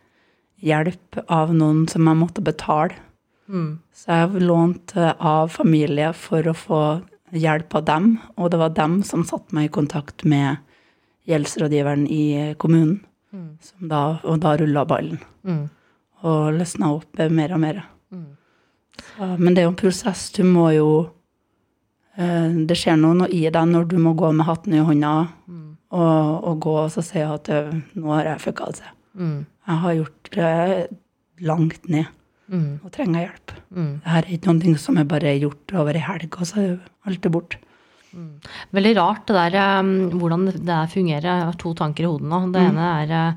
[0.66, 2.96] hjelp av noen som jeg måtte betale.
[3.46, 3.78] Mm.
[3.94, 6.78] Så jeg lånte av familie for å få
[7.36, 8.06] hjelp av dem,
[8.38, 10.56] og det var dem som satte meg i kontakt med
[11.28, 13.02] gjeldsrådgiveren i kommunen.
[13.34, 13.50] Mm.
[13.60, 15.68] Som da, og da rulla ballen Mm.
[16.24, 17.82] og løsna opp mer og mer.
[18.10, 18.24] Mm.
[18.96, 20.30] Så, men det er jo en prosess.
[20.32, 20.88] Du må jo
[22.16, 25.28] eh, Det skjer noe noe i deg når du må gå med hatten i hånda
[25.92, 26.44] Mm.
[26.44, 28.88] og, gå og så si at jeg, nå har jeg fucka det.
[29.14, 29.46] Mm.
[29.66, 30.54] Jeg har gjort det
[31.46, 32.06] langt ned
[32.46, 32.78] Mm.
[32.84, 33.52] og trenger hjelp.
[33.74, 33.92] Mm.
[34.04, 36.76] Det her er ikke ting som er bare gjort over ei helg, og så er
[37.10, 37.58] alt er borte.
[38.72, 41.26] Veldig rart det der um, hvordan det der fungerer.
[41.26, 42.38] Jeg har to tanker i hodet nå.
[42.54, 43.34] Det ene er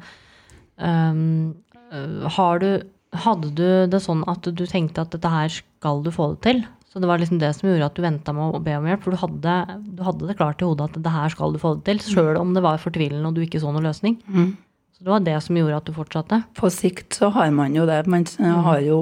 [0.77, 1.55] um,
[1.91, 2.69] uh, har du,
[3.09, 6.59] Hadde du det sånn at du tenkte at dette her skal du få det til?
[6.89, 9.03] Så det var liksom det som gjorde at du venta med å be om hjelp?
[9.05, 9.55] For du hadde,
[9.93, 12.39] du hadde det klart i hodet at det her skal du få det til, sjøl
[12.39, 14.17] om det var fortvilende og du ikke så noen løsning?
[14.25, 14.55] Mm.
[14.97, 16.41] Så det var det som gjorde at du fortsatte?
[16.57, 18.01] På sikt så har man jo det.
[18.09, 18.25] Man
[18.65, 18.99] har jo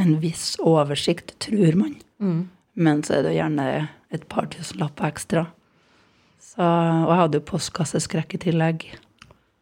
[0.00, 1.94] en viss oversikt, tror man.
[2.20, 2.42] Mm.
[2.80, 3.70] Men så er det gjerne
[4.10, 5.46] et par tusenlapper ekstra.
[6.40, 8.86] Så, og jeg hadde jo postkasseskrekk i tillegg.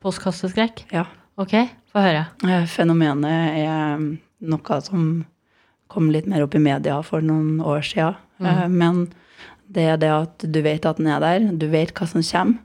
[0.02, 0.86] Postkasseskrekk?
[0.94, 1.04] Ja.
[1.38, 1.54] Ok,
[1.92, 2.24] få høre.
[2.46, 4.00] Eh, Fenomenet er
[4.48, 5.02] noe som
[5.88, 8.16] kom litt mer opp i media for noen år siden.
[8.40, 9.08] Eh, Men
[9.68, 12.58] det er det at du vet at den er der, du vet hva som kommer,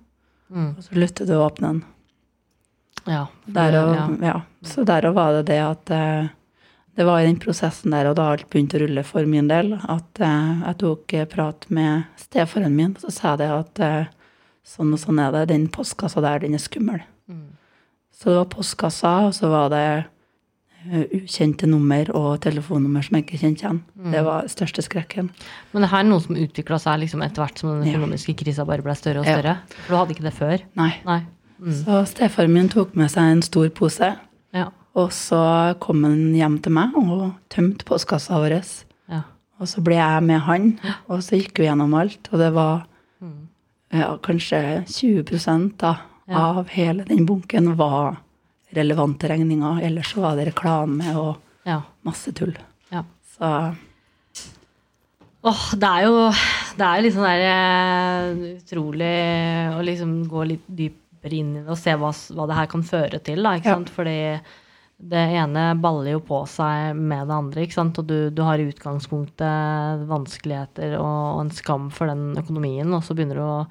[0.53, 0.75] Mm.
[0.77, 1.83] og så lytter du å åpne den.
[3.07, 3.23] Ja.
[3.47, 4.03] Der og, ja.
[4.21, 4.41] ja.
[4.61, 6.27] Så der og var det det at eh,
[6.95, 9.73] det var i den prosessen der, og da alt begynte å rulle for min del,
[9.81, 13.81] at eh, jeg tok prat med stefaren min, så sa jeg det at
[14.63, 17.01] sånn og sånn er det, den postkassa der, den er skummel.
[17.27, 17.57] Mm.
[18.13, 19.85] Så det var postkassa, og så var det
[21.13, 23.81] ukjente nummer og telefonnummer som jeg ikke kjente igjen.
[23.97, 24.11] Mm.
[24.11, 25.29] Det var største skrekken.
[25.73, 27.97] Men det her er noe som utvikla seg liksom etter hvert som den Ja.
[27.97, 29.37] økonomiske krisa bare ble større og Ja.
[29.39, 29.57] større?
[29.69, 30.61] For du hadde ikke det før?
[30.75, 30.93] Nei.
[31.05, 31.21] Nei.
[31.61, 31.71] Mm.
[31.83, 34.17] Så stefaren min tok med seg en stor pose,
[34.53, 34.65] Ja.
[34.95, 38.83] og så kom han hjem til meg og tømte postkassa vår.
[39.09, 39.21] ja.
[39.59, 42.27] Og så ble jeg med han, og så gikk vi gjennom alt.
[42.33, 42.85] Og det var
[43.21, 43.47] Mm.
[43.93, 46.35] ja, kanskje 20 da, Ja.
[46.57, 48.17] av hele den bunken var
[48.75, 49.81] relevante regninger.
[49.87, 51.79] Ellers så var det reklame og ja.
[52.07, 52.55] masse tull.
[52.93, 53.03] ja.
[53.33, 53.49] Så
[55.43, 56.19] Åh, det er jo
[56.79, 59.15] det er sånn der eh, utrolig
[59.75, 62.85] å liksom gå litt dypere inn i det og se hva, hva det her kan
[62.87, 63.43] føre til.
[63.43, 63.75] Da, ikke Ja.
[63.75, 63.91] sant?
[63.91, 64.15] Fordi
[65.03, 67.65] det ene baller jo på seg med det andre.
[67.65, 67.99] ikke sant?
[67.99, 73.03] Og du, du har i utgangspunktet vanskeligheter og, og en skam for den økonomien, og
[73.03, 73.67] så begynner du å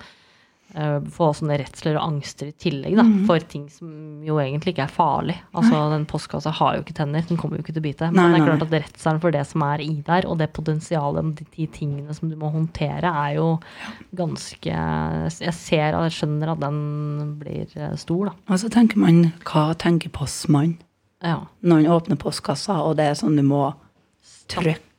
[1.13, 3.25] få sånne redsler og angster i tillegg da, mm.
[3.29, 5.37] for ting som jo egentlig ikke er farlig.
[5.53, 8.11] Altså, Den postkassa har jo ikke tenner, den kommer jo ikke til å bite.
[8.11, 10.39] Men Nei, det er nei, klart at redselen for det som er i der, og
[10.41, 13.49] det potensialet med de, tingene som du må håndtere, er jo
[14.17, 18.37] ganske Jeg ser og jeg skjønner at den blir eh, stor, da.
[18.49, 20.79] Og så tenker man, hva tenker postmann
[21.23, 21.45] Ja.
[21.61, 23.69] når han åpner postkassa, og det er sånn du må
[24.51, 24.92] trykke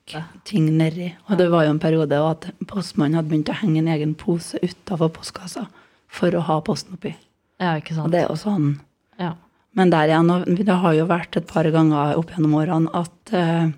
[0.44, 1.14] ting nedi.
[1.30, 4.60] Og det var jo en periode at postmannen hadde begynt å henge en egen pose
[4.62, 5.68] utafor postkassa
[6.08, 7.16] for å ha posten oppi.
[7.60, 8.80] ja, ikke Og det er jo sånn
[9.20, 9.36] Ja.
[9.76, 13.72] Men der igjen, det har jo vært et par ganger opp gjennom årene at uh,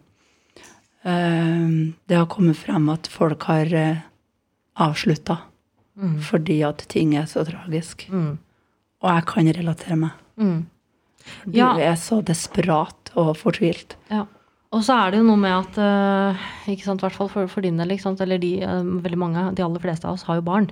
[1.06, 3.98] uh, det har kommet frem at folk har uh,
[4.76, 5.38] avslutta
[5.96, 6.20] Mm.
[6.20, 8.10] fordi at ting er så tragisk.
[8.12, 8.38] Mm.
[9.02, 10.12] Og jeg kan relatere meg.
[10.38, 10.66] Mm.
[11.46, 11.78] Du Ja.
[11.78, 13.96] er så desperat og fortvilt.
[14.12, 14.26] Ja.
[14.76, 17.48] Og så er det jo noe med at eh, ikke sant, i hvert fall for,
[17.52, 20.44] for din del, eller de, eh, veldig mange, de aller fleste av oss har jo
[20.50, 20.68] barn.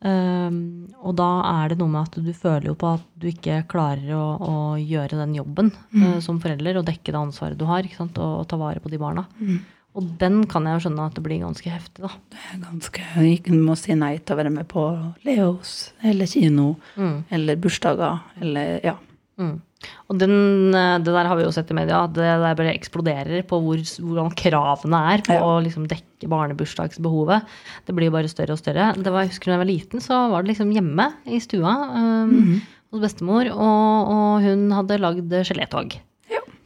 [0.00, 3.58] Um, og da er det noe med at du føler jo på at du ikke
[3.68, 7.84] klarer å, å gjøre den jobben eh, som forelder, og dekke det ansvaret du har,
[7.84, 9.26] ikke sant, og, og ta vare på de barna.
[9.98, 12.12] Og den kan jeg jo skjønne at det blir ganske heftig, da.
[12.30, 13.04] Det er ganske
[13.50, 14.86] Du må si nei til å være med på
[15.26, 15.72] Leos
[16.06, 17.24] eller kino Mm.
[17.34, 18.94] eller bursdager eller Ja.
[19.40, 19.54] Mm.
[20.12, 20.34] Og den,
[20.76, 23.60] eh, det der har vi jo sett i media, at det der bare eksploderer på
[23.64, 25.40] hvor, hvordan kravene er på Ja.
[25.46, 27.46] å liksom dekke barnebursdagsbehovet.
[27.86, 28.90] Det blir jo bare større og større.
[29.00, 31.72] Det var, jeg husker da jeg var liten, så var det liksom hjemme i stua
[31.96, 32.60] um,
[32.92, 35.96] hos bestemor, og, og hun hadde lagd gelétog.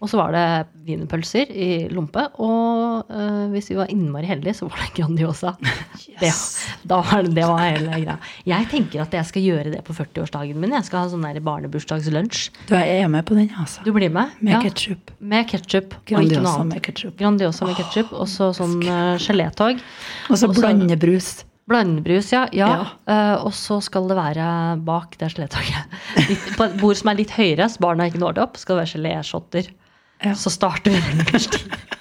[0.04, 0.44] Og så var det
[0.84, 5.54] wienerpølser i lompe, og uh, hvis vi var innmari heldige, så var det Grandiosa.
[6.14, 6.28] Det,
[6.86, 8.12] da var det, det var hele greia.
[8.46, 10.70] Jeg tenker at jeg skal gjøre det på 40-årsdagen min.
[10.76, 12.44] Jeg skal ha sånn der barnebursdagslunsj.
[12.68, 13.82] Du jeg er med på den, altså.
[13.82, 14.36] Du blir med?
[14.38, 14.60] Med Ja.
[14.62, 15.10] ketsjup.
[15.18, 15.96] Med ketsjup.
[16.06, 17.16] Grandiosa med ketsjup.
[17.18, 19.82] Grandiosa med ketsjup, og så sånn uh, gelétog.
[20.30, 21.32] Og så blandebrus.
[21.66, 22.44] Blandebrus, ja.
[22.54, 22.70] ja.
[22.78, 22.88] Ja.
[23.08, 24.46] Uh, og så skal det være
[24.86, 25.98] bak det gelétoget.
[26.58, 28.84] På et bord som er litt høyere, så barna ikke når det opp, skal det
[28.84, 29.74] være geléshotter.
[30.24, 30.34] Ja.
[30.38, 31.34] Så starter vi med.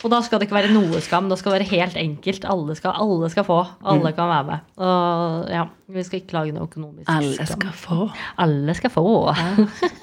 [0.00, 1.28] Og da skal det ikke være noe skam.
[1.28, 2.44] Det skal være helt enkelt.
[2.48, 3.58] Alle skal, alle skal få.
[3.92, 4.68] Alle kan være med.
[4.80, 7.50] Og ja, vi skal ikke lage noe økonomisk Alle skam.
[7.58, 8.06] skal få.
[8.40, 9.04] Alle skal få.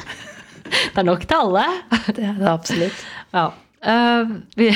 [0.93, 1.65] det er nok til alle.
[2.11, 3.07] Det er det absolutt.
[3.33, 3.47] Ja.
[3.87, 4.69] Uh, vi,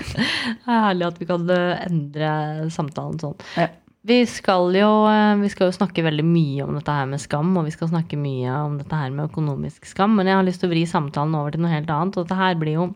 [0.14, 2.28] det er herlig at vi kan eh, endre
[2.70, 3.34] samtalen sånn.
[3.58, 3.66] Ja.
[4.04, 7.54] Vi skal, jo, eh, vi skal jo snakke veldig mye om dette her med skam,
[7.56, 10.60] og vi skal snakke mye om dette her med økonomisk skam, men jeg har lyst
[10.60, 12.18] til å vri samtalen over til noe helt annet.
[12.18, 12.90] Og dette her blir jo,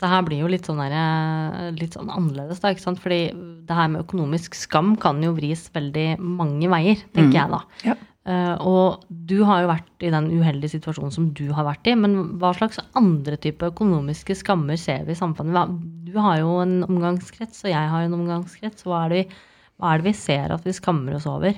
[0.00, 2.72] her blir jo litt, sånn der, eh, litt sånn annerledes, da.
[2.72, 3.02] ikke sant?
[3.04, 3.20] Fordi
[3.68, 7.60] det her med økonomisk skam kan jo vris veldig mange veier, tenker jeg da.
[7.84, 7.96] Ja.
[8.26, 11.92] Uh, og du har jo vært i den uheldige situasjonen som du har vært i,
[11.94, 15.76] men hva slags andre type økonomiske skammer ser vi i samfunnet?
[16.08, 18.82] Du har jo en omgangskrets, og jeg har en omgangskrets.
[18.88, 19.36] Hva er det vi,
[19.80, 21.52] hva er det vi ser at vi skammer oss over?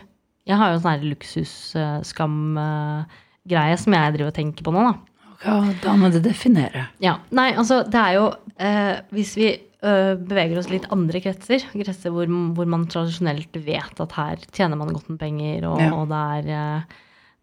[0.48, 4.94] Jeg har jo en sånn luksusskam-greie som jeg driver og tenker på nå, da.
[5.38, 6.82] Okay, da må du definere.
[7.04, 8.24] Ja, nei, altså det er jo
[8.58, 12.26] eh, Hvis vi eh, beveger oss litt andre kretser, kretser hvor,
[12.56, 15.90] hvor man tradisjonelt vet at her tjener man godt med penger, og, Ja.
[15.94, 16.80] og det, er, eh,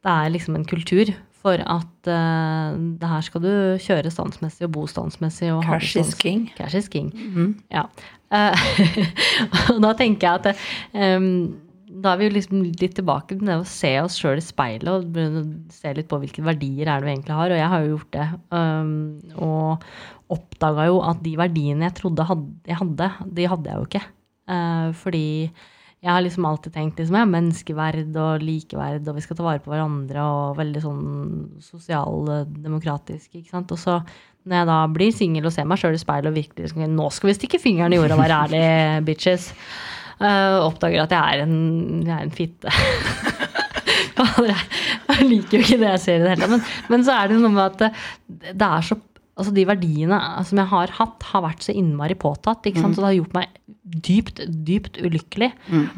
[0.04, 1.08] det er liksom en kultur
[1.46, 3.54] for at eh, det her skal du
[3.86, 5.50] kjøre standsmessig og bo standsmessig.
[5.56, 6.42] Og Cash is king.
[6.58, 7.10] Cash is king.
[7.72, 7.84] Ja.
[8.34, 8.66] Eh,
[9.76, 10.66] og da tenker jeg at
[11.20, 11.30] um,
[11.86, 14.90] da er vi jo liksom litt tilbake til det å se oss sjøl i speilet
[14.92, 17.54] og se litt på hvilke verdier er det vi egentlig har.
[17.54, 18.28] Og jeg har jo gjort det.
[18.52, 18.92] Um,
[19.46, 19.88] og
[20.36, 24.04] oppdaga jo at de verdiene jeg trodde had, jeg hadde, de hadde jeg jo ikke.
[24.50, 25.26] Uh, fordi
[26.06, 29.62] jeg har liksom alltid tenkt liksom, ja, menneskeverd og likeverd, og vi skal ta vare
[29.64, 31.06] på hverandre, og veldig sånn
[31.66, 33.74] sosialdemokratisk, ikke sant.
[33.74, 33.96] Og så
[34.46, 37.32] når jeg da blir singel og ser meg sjøl i speilet og virkelig Nå skal
[37.32, 38.78] vi stikke fingeren i jorda og være ærlige,
[39.08, 39.50] bitches.
[40.16, 41.58] Uh, oppdager at jeg er en,
[42.06, 42.72] jeg er en fitte.
[44.16, 46.54] jeg liker jo ikke det jeg ser i det hele tatt.
[46.54, 47.92] Men, men, så er det noe med at det,
[48.54, 49.02] det så
[49.36, 50.16] Altså de verdiene
[50.48, 52.70] som jeg har hatt, har vært så innmari påtatt.
[52.70, 52.94] ikke sant?
[52.94, 52.96] Mm.
[52.96, 53.58] Så det har gjort meg
[54.06, 55.50] dypt, dypt ulykkelig.
[55.68, 55.90] Mm.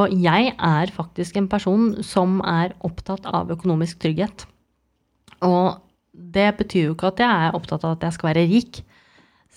[0.00, 4.46] Og jeg er faktisk en person som er opptatt av økonomisk trygghet.
[5.44, 5.76] Og
[6.16, 8.82] det betyr jo ikke at jeg er opptatt av at jeg skal være rik.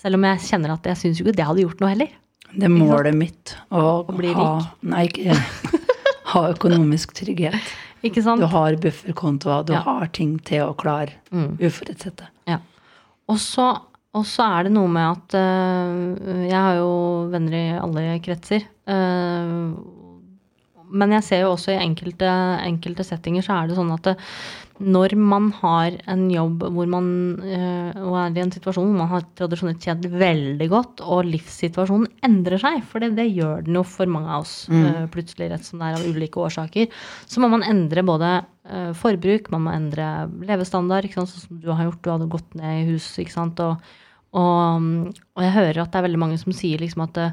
[0.00, 2.16] Selv om jeg kjenner at jeg syns jo ikke det hadde gjort noe heller.
[2.50, 4.88] Det er målet mitt å, å bli ha, rik.
[4.90, 5.36] Nei, ikke
[6.32, 7.76] ha økonomisk trygghet.
[8.06, 8.40] Ikke sant?
[8.40, 9.84] Du har bufferkontoer, du ja.
[9.84, 11.60] har ting til å klare mm.
[11.60, 12.30] uforutsette.
[12.48, 12.58] Ja.
[13.30, 13.68] Og så,
[14.16, 16.92] og så er det noe med at uh, Jeg har jo
[17.30, 18.64] venner i alle kretser.
[18.88, 19.76] Uh,
[20.90, 22.30] men jeg ser jo også i enkelte,
[22.64, 24.16] enkelte settinger så er det sånn at det,
[24.80, 27.08] når man har en jobb hvor man
[27.44, 32.60] øh, er i en situasjon hvor man har tradisjonelt kjent veldig godt, og livssituasjonen endrer
[32.62, 34.80] seg, for det, det gjør den jo for mange av oss mm.
[34.80, 36.88] øh, plutselig, rett som det er av ulike årsaker,
[37.28, 40.08] så må man endre både øh, forbruk, man må endre
[40.48, 43.92] levestandard, sånn som du har gjort, du hadde gått ned i hus, ikke sant, og,
[44.32, 47.30] og, og, jeg hører at det er veldig mange som sier liksom at det,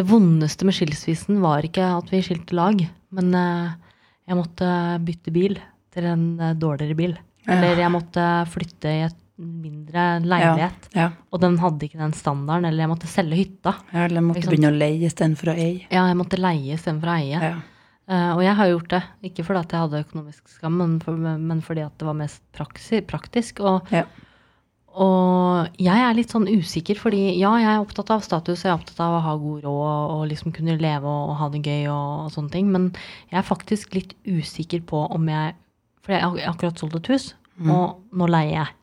[0.00, 2.82] det vondeste med skilsmissen var ikke at vi skilte lag,
[3.14, 4.68] men jeg måtte
[5.06, 7.16] bytte bil etter en eh, dårligere bil.
[7.48, 11.08] Eller jeg måtte flytte i et mindre leilighet, ja, ja.
[11.30, 12.66] og den hadde ikke den standarden.
[12.68, 13.74] Eller jeg måtte selge hytta.
[13.92, 15.82] Ja, eller jeg måtte begynne å leie istedenfor å eie.
[15.88, 17.50] Ja, jeg måtte leie istedenfor å eie.
[18.08, 19.02] Uh, og jeg har gjort det.
[19.30, 22.42] Ikke fordi at jeg hadde økonomisk skam, men, for, men fordi at det var mest
[23.06, 23.62] praktisk.
[23.62, 24.02] Og, ja.
[24.96, 28.80] og, jeg er litt sånn usikker, fordi ja, jeg er opptatt av status, jeg er
[28.80, 31.62] opptatt av å ha god råd og, og liksom kunne leve og, og ha det
[31.62, 32.90] gøy og, og sånne ting, men
[33.30, 35.54] jeg er faktisk litt usikker på om jeg
[36.08, 37.24] for jeg har akkurat solgt et hus,
[37.60, 37.68] mm.
[37.68, 38.74] og nå leier jeg.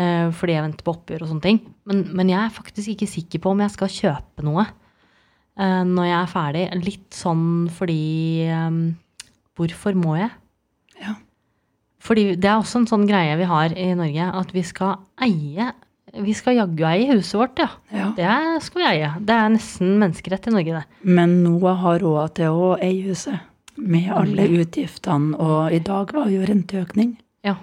[0.00, 1.62] Uh, fordi jeg venter på oppgjør og sånne ting.
[1.88, 6.06] Men, men, jeg er faktisk ikke sikker på om jeg skal kjøpe noe uh, når
[6.06, 6.66] jeg er ferdig.
[6.84, 8.04] Litt sånn fordi
[8.52, 8.84] um,
[9.58, 10.30] Hvorfor må jeg?
[11.02, 11.16] Ja.
[12.00, 15.72] Fordi det er også en sånn greie vi har i Norge, at vi skal eie
[16.10, 17.68] vi skal jaggu eie huset vårt, ja.
[17.94, 18.08] ja.
[18.16, 19.10] Det skal vi eie.
[19.22, 21.02] Det er nesten menneskerett i Norge, det.
[21.06, 23.38] Men Noah har råd til å eie huset
[23.80, 27.14] med alle utgiftene, og i dag var jo renteøkning.
[27.46, 27.56] Ja,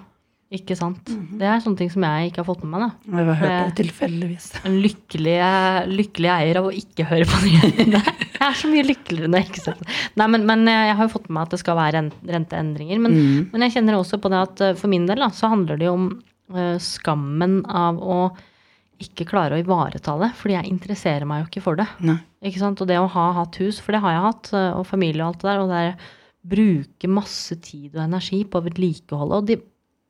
[0.50, 1.08] ikke sant.
[1.08, 1.38] Mm -hmm.
[1.38, 2.80] Det er sånne ting som jeg ikke har fått med meg.
[2.80, 3.16] da.
[3.18, 4.52] Jeg har hørt det tilfeldigvis.
[4.64, 5.38] En lykkelig,
[5.86, 8.02] lykkelig, eier av å ikke høre på nyhetene.
[8.38, 9.84] Jeg er så mye lykkeligere når jeg ikke ser på.
[10.16, 12.98] Nei, men, men, jeg har jo fått med meg at det skal være renteendringer.
[12.98, 13.48] Men, mm.
[13.52, 15.88] men jeg kjenner også på det at eh, for min del da, så handler det
[15.88, 16.22] jo om
[16.54, 18.30] uh, skammen av å
[19.02, 21.86] ikke klare å ivareta det, fordi jeg interesserer meg jo ikke for det.
[22.04, 22.18] Nei.
[22.48, 22.80] Ikke sant?
[22.82, 25.32] Og det å ha hatt hus, for det har jeg hatt, eh, og familie og
[25.32, 26.14] alt det der, og det er
[26.48, 29.36] bruke masse tid og energi på vedlikeholdet.
[29.38, 29.58] Og de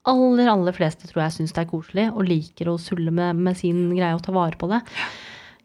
[0.08, 3.58] aller, aller fleste tror jeg syns det er koselig og liker å sulle med, med
[3.58, 4.80] sin greie og ta vare på det.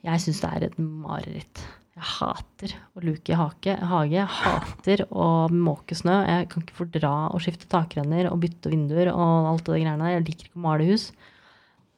[0.04, 1.64] Jeg syns det er et mareritt.
[1.94, 4.16] Jeg hater å luke i hake, hage.
[4.16, 6.24] Jeg hater å måke snø.
[6.26, 10.18] Jeg kan ikke fordra å skifte takrenner og bytte vinduer og alt det greiene der.
[10.18, 11.12] Jeg liker ikke å male hus.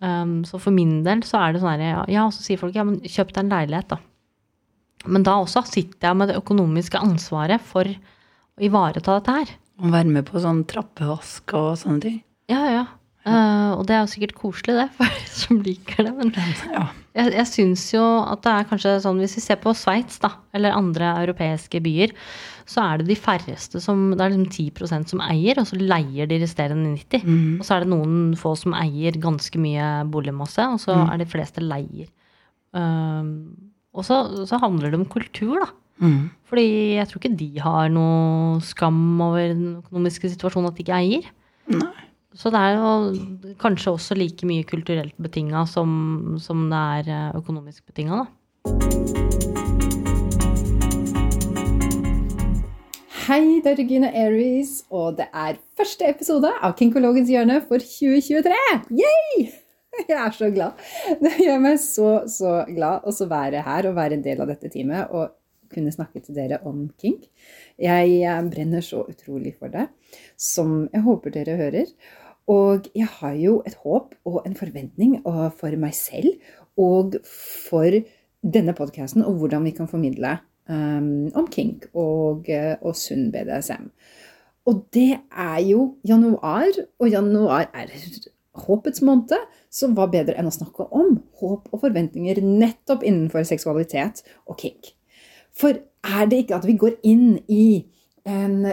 [0.04, 2.76] Um, så for min del så er det sånn her, ja, og så sier folk
[2.76, 4.00] ja, men kjøp deg en leilighet, da.
[5.06, 9.56] Men da også sitter jeg med det økonomiske ansvaret for å ivareta dette her.
[9.84, 12.20] Og være med på sånn trappevask og sånne ting.
[12.52, 12.86] Ja, ja.
[13.26, 16.12] Uh, og det er jo sikkert koselig, det, for de som liker det.
[16.14, 16.34] Men
[16.70, 16.84] ja.
[17.18, 20.36] jeg, jeg syns jo at det er kanskje sånn Hvis vi ser på Sveits, da,
[20.54, 22.14] eller andre europeiske byer,
[22.70, 26.30] så er det de færreste som Det er liksom 10% som eier, og så leier
[26.30, 27.26] de resterende 90.
[27.26, 27.58] Mm.
[27.58, 31.08] Og så er det noen få som eier ganske mye boligmasse, og så mm.
[31.10, 32.12] er de fleste leier.
[32.78, 33.26] Uh,
[33.96, 35.72] og så, så, handler det om kultur, da.
[36.04, 36.26] Mm.
[36.46, 41.00] Fordi jeg tror ikke de har noe skam over den økonomiske situasjonen at de ikke
[41.00, 41.30] eier.
[41.72, 42.05] Nei.
[42.36, 47.38] Så det er jo kanskje også like mye kulturelt betinga som, som, det er eh,
[47.40, 48.26] økonomisk betinga.
[53.26, 58.60] Hei, det er Regina Aries, og det er første episode av Kinkologens hjørne for 2023!
[59.00, 59.48] Yay!
[60.12, 60.84] Jeg er så glad.
[61.24, 64.70] Det gjør meg så, så glad å være her og være en del av dette
[64.76, 65.32] teamet og
[65.72, 67.26] kunne snakke til dere om kink.
[67.82, 69.88] Jeg brenner så utrolig for det,
[70.38, 71.90] som jeg håper dere hører.
[72.52, 76.36] Og jeg har jo et håp og en forventning for meg selv
[76.78, 77.90] og for
[78.46, 80.36] denne podkasten og hvordan vi kan formidle
[80.70, 82.46] um, om kink og,
[82.82, 83.90] og sunn BDSM.
[84.66, 87.92] Og det er jo januar, og januar er
[88.66, 89.38] håpets måned,
[89.70, 94.94] så hva bedre enn å snakke om håp og forventninger nettopp innenfor seksualitet og kink.
[95.56, 97.86] For er det ikke at vi går inn i
[98.26, 98.66] en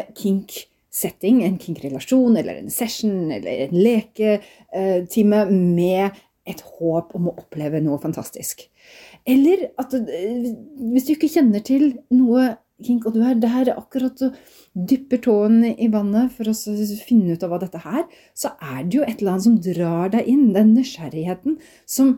[0.93, 6.11] kink-setting, en kink-relasjon eller en session eller en leketime med
[6.45, 8.68] et håp om å oppleve noe fantastisk?
[9.24, 10.53] Eller at eh,
[10.93, 14.34] hvis du ikke kjenner til noe kink, og du er der akkurat og
[14.74, 16.55] dypper tåen i vannet for å
[17.07, 20.11] finne ut av hva dette er, så er det jo et eller annet som drar
[20.11, 20.53] deg inn.
[20.53, 22.16] Den nysgjerrigheten som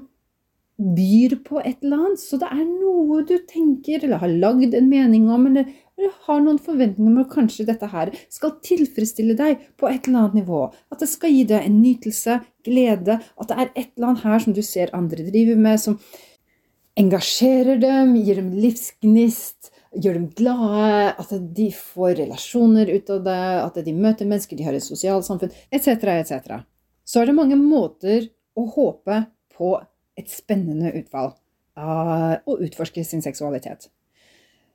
[0.77, 2.21] byr på et eller annet.
[2.21, 5.69] Så det er noe du tenker, eller har lagd en mening om, eller,
[5.99, 10.25] eller har noen forventninger om at kanskje dette her skal tilfredsstille deg på et eller
[10.25, 10.67] annet nivå.
[10.93, 13.21] At det skal gi deg en nytelse, glede.
[13.39, 16.01] At det er et eller annet her som du ser andre driver med, som
[16.99, 19.71] engasjerer dem, gir dem livsgnist.
[19.95, 24.67] Gjør dem glade, at de får relasjoner ut av det, at de møter mennesker, de
[24.67, 26.65] har et sosialt samfunn, etc., etc.
[27.07, 28.27] Så er det mange måter
[28.59, 29.21] å håpe
[29.55, 29.77] på
[30.19, 31.33] et spennende utfall
[31.75, 33.89] av å utforske sin seksualitet.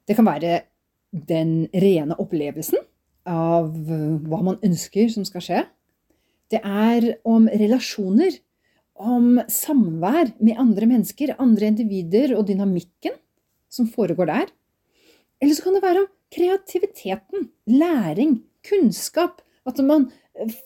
[0.08, 0.64] Det kan være
[1.12, 2.82] den rene opplevelsen
[3.30, 5.64] av hva man ønsker som skal skje.
[6.50, 8.34] Det er om relasjoner,
[9.00, 13.16] om samvær med andre mennesker, andre individer og dynamikken
[13.72, 14.50] som foregår der.
[15.40, 19.40] Eller så kan det være om kreativiteten, læring, kunnskap.
[19.68, 20.10] At man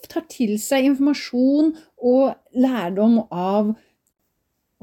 [0.10, 3.74] tar til seg informasjon og lærdom av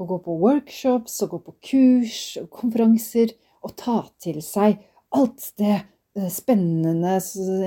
[0.01, 4.79] å gå på workshops og gå på kurs og konferanser og ta til seg
[5.15, 7.17] alt det eh, spennende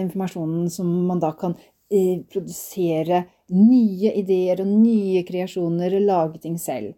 [0.00, 1.56] informasjonen som man da kan
[1.92, 3.24] eh, produsere
[3.54, 6.94] nye ideer og nye kreasjoner lage ting selv.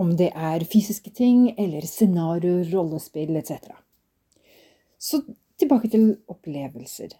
[0.00, 3.74] Om det er fysiske ting eller scenarioer, rollespill etc.
[4.96, 5.20] Så
[5.60, 7.12] tilbake til opplevelser.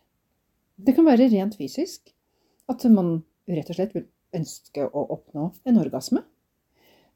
[0.81, 2.09] Det kan være rent fysisk.
[2.71, 3.21] At man
[3.51, 4.07] rett og slett vil
[4.37, 6.23] ønske å oppnå en orgasme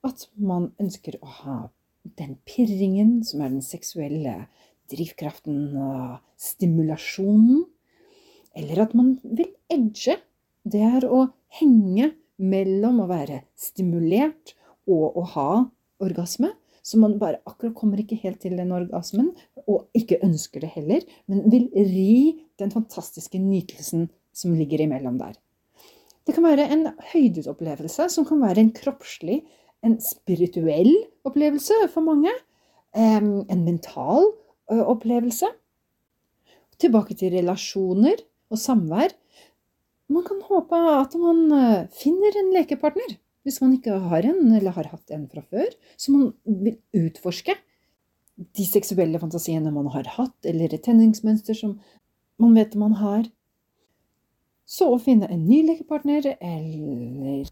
[0.07, 1.59] at man ønsker å ha
[2.19, 4.35] den pirringen som er den seksuelle
[4.93, 7.65] drivkraften og stimulasjonen.
[8.55, 10.19] Eller at man vil edge.
[10.65, 11.27] Det er å
[11.59, 14.55] henge mellom å være stimulert
[14.91, 15.49] og å ha
[16.05, 16.53] orgasme.
[16.85, 19.31] Så man bare akkurat kommer ikke helt til den orgasmen,
[19.65, 25.39] og ikke ønsker det heller, men vil ri den fantastiske nytelsen som ligger imellom der.
[26.25, 29.41] Det kan være en høydeopplevelse som kan være en kroppslig
[29.85, 30.93] en spirituell
[31.29, 32.33] opplevelse for mange.
[32.95, 34.31] En mental
[34.71, 35.51] opplevelse.
[36.81, 39.13] Tilbake til relasjoner og samvær.
[40.13, 44.91] Man kan håpe at man finner en lekepartner, hvis man ikke har en eller har
[44.93, 46.77] hatt en fra før, som man vil
[47.07, 47.57] utforske.
[48.35, 51.79] De seksuelle fantasiene man har hatt, eller et tenningsmønster som
[52.43, 53.29] man vet man har.
[54.67, 57.49] Så å finne en ny lekepartner, eller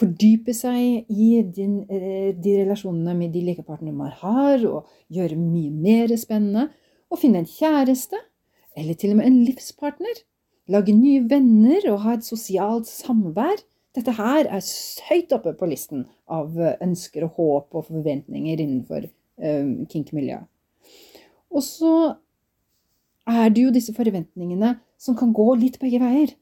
[0.00, 5.70] fordype seg i din, eh, de relasjonene med de likepartnerne man har, og gjøre mye
[5.70, 6.68] mer spennende.
[7.10, 8.18] Og finne en kjæreste,
[8.76, 10.22] eller til og med en livspartner.
[10.70, 13.58] Lage nye venner og ha et sosialt samvær.
[13.96, 14.62] Dette her er
[15.08, 19.08] høyt oppe på listen av eh, ønsker og håp og forventninger innenfor
[19.42, 20.46] um, kink-miljøet.
[21.50, 21.94] Og så
[23.26, 26.36] er det jo disse forventningene som kan gå litt begge veier.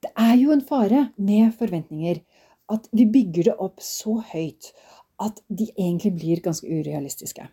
[0.00, 2.22] Det er jo en fare med forventninger
[2.70, 4.72] at vi bygger det opp så høyt
[5.20, 7.44] at de egentlig blir ganske urealistiske.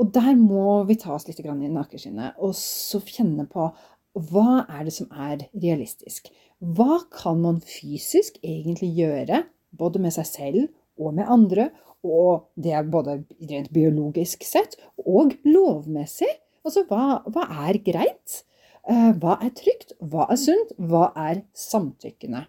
[0.00, 3.68] Og der må vi ta oss litt i nakkeskinnet og så kjenne på
[4.14, 6.30] hva er det som er realistisk.
[6.62, 9.42] Hva kan man fysisk egentlig gjøre,
[9.74, 10.62] både med seg selv
[10.98, 11.68] og med andre?
[12.04, 16.30] Og det er både rent biologisk sett og lovmessig.
[16.64, 18.42] Altså hva, hva er greit?
[18.86, 19.96] Eh, hva er trygt?
[19.98, 20.74] Hva er sunt?
[20.78, 22.44] Hva er samtykkende?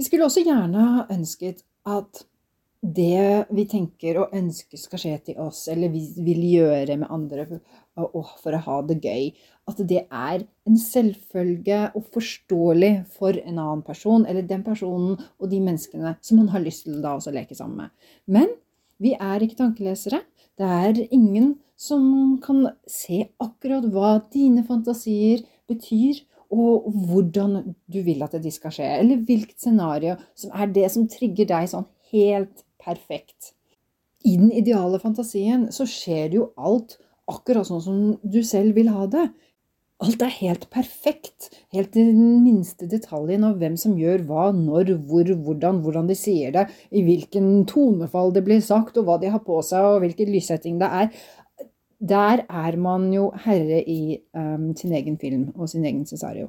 [0.00, 2.22] Vi skulle også gjerne ha ønsket at
[2.80, 7.44] det vi tenker og ønsker skal skje til oss, eller vi vil gjøre med andre
[8.40, 9.26] for å ha det gøy,
[9.68, 15.52] at det er en selvfølge og forståelig for en annen person, eller den personen og
[15.52, 17.92] de menneskene som man har lyst til da også leke sammen med.
[18.24, 18.48] Men
[19.04, 20.22] vi er ikke tankelesere.
[20.56, 28.22] Det er ingen som kan se akkurat hva dine fantasier betyr, og hvordan du vil
[28.26, 28.88] at de skal skje.
[29.02, 33.52] Eller hvilket scenario som er det som trigger deg sånn helt perfekt.
[34.26, 36.98] I den ideale fantasien så skjer jo alt
[37.30, 39.28] akkurat sånn som du selv vil ha det.
[40.00, 41.50] Alt er helt perfekt.
[41.76, 46.16] Helt til den minste detaljen av hvem som gjør hva, når, hvor, hvordan, hvordan de
[46.16, 50.00] sier det, i hvilken tonefall det blir sagt, og hva de har på seg, og
[50.04, 51.10] hvilken lyssetting det er
[52.00, 56.48] der er man jo herre i um, sin egen film og sin egen cesario.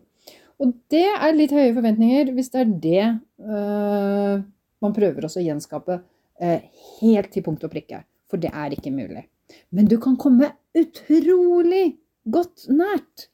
[0.62, 3.06] Og det er litt høye forventninger hvis det er det
[3.44, 4.44] uh,
[4.82, 6.60] man prøver også å gjenskape uh,
[7.02, 8.04] helt til punkt og prikke.
[8.32, 9.26] For det er ikke mulig.
[9.76, 11.98] Men du kan komme utrolig
[12.32, 13.28] godt nært.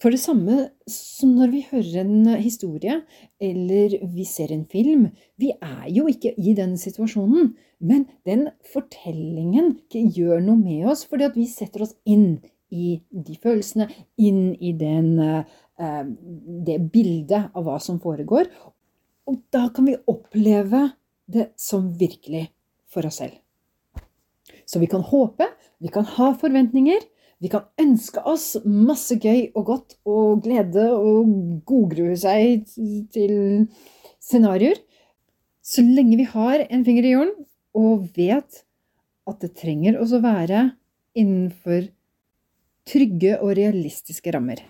[0.00, 3.02] For det samme som når vi hører en historie,
[3.36, 7.52] eller vi ser en film, vi er jo ikke i den situasjonen,
[7.84, 12.40] men den fortellingen gjør noe med oss, fordi at vi setter oss inn
[12.72, 16.04] i de følelsene, inn i den, eh,
[16.64, 18.48] det bildet av hva som foregår.
[19.28, 20.92] Og da kan vi oppleve
[21.28, 22.48] det som virkelig
[22.88, 23.36] for oss selv.
[24.64, 25.46] Så vi kan håpe,
[25.78, 27.00] vi kan ha forventninger,
[27.40, 31.30] vi kan ønske oss masse gøy og godt og glede og
[31.68, 32.66] godgrue seg
[33.14, 33.64] til
[34.20, 34.76] scenarioer.
[35.64, 37.32] Så lenge vi har en finger i jorden
[37.76, 38.60] og vet
[39.30, 40.66] at det trenger også være
[41.16, 41.88] innenfor
[42.90, 44.60] trygge og realistiske rammer.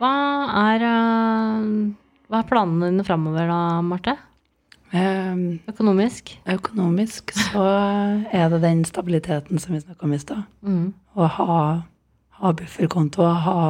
[0.00, 0.16] Hva
[0.64, 1.70] er, eh,
[2.30, 4.16] hva er planene dine framover da, Marte?
[4.90, 6.32] Um, Økonomisk?
[6.50, 7.62] økonomisk så
[8.32, 10.42] er det den stabiliteten som vi snakka om i stad.
[10.66, 10.92] Mm.
[11.14, 11.58] Å ha,
[12.40, 13.62] ha bufferkonto, ha,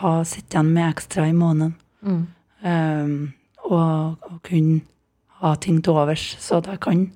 [0.00, 1.74] ha sitte igjen med ekstra i måneden.
[2.04, 2.22] Mm.
[2.64, 3.14] Um,
[3.64, 4.82] og, og kunne
[5.40, 7.06] ha ting til overs, så at jeg kan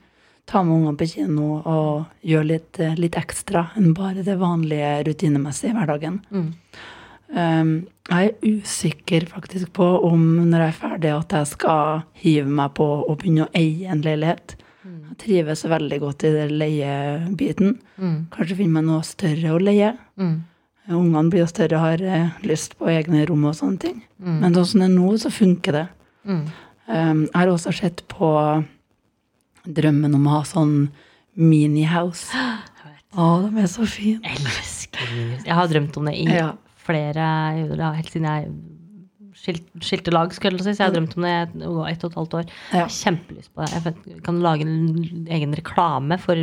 [0.49, 5.74] ta med ungene på kino og gjøre litt, litt ekstra enn bare det vanlige rutinemessige
[5.74, 6.22] i hverdagen.
[6.33, 6.49] Mm.
[7.29, 7.72] Um,
[8.09, 12.72] jeg er usikker faktisk på om når jeg er ferdig, at jeg skal hive meg
[12.79, 14.57] på og begynne å eie en leilighet.
[14.89, 17.74] Jeg trives veldig godt i den leiebiten.
[17.99, 18.16] Mm.
[18.33, 19.93] Kanskje finne meg noe større å leie.
[20.20, 20.39] Mm.
[20.89, 23.99] Ungene blir jo større og har eh, lyst på egne rom og sånne ting.
[24.16, 24.39] Mm.
[24.41, 25.85] Men sånn som det er nå, så funker det.
[26.29, 26.45] Mm.
[26.89, 28.31] Um, jeg har også sett på
[29.68, 30.79] drømmen om å ha sånn
[31.37, 32.33] mini-house.
[33.18, 34.20] Å, de er så fine.
[34.29, 35.12] Elsker.
[35.45, 36.53] Jeg har drømt om det i Ja.
[36.89, 37.28] Flere
[37.78, 38.51] ja, Helt siden jeg
[39.39, 40.72] skilt, skilte lag, skulle jeg si.
[40.74, 42.49] Så jeg har drømt om det i ett og et halvt år.
[42.72, 43.95] Jeg har kjempelyst på det.
[44.09, 46.41] Jeg kan lage en egen reklame for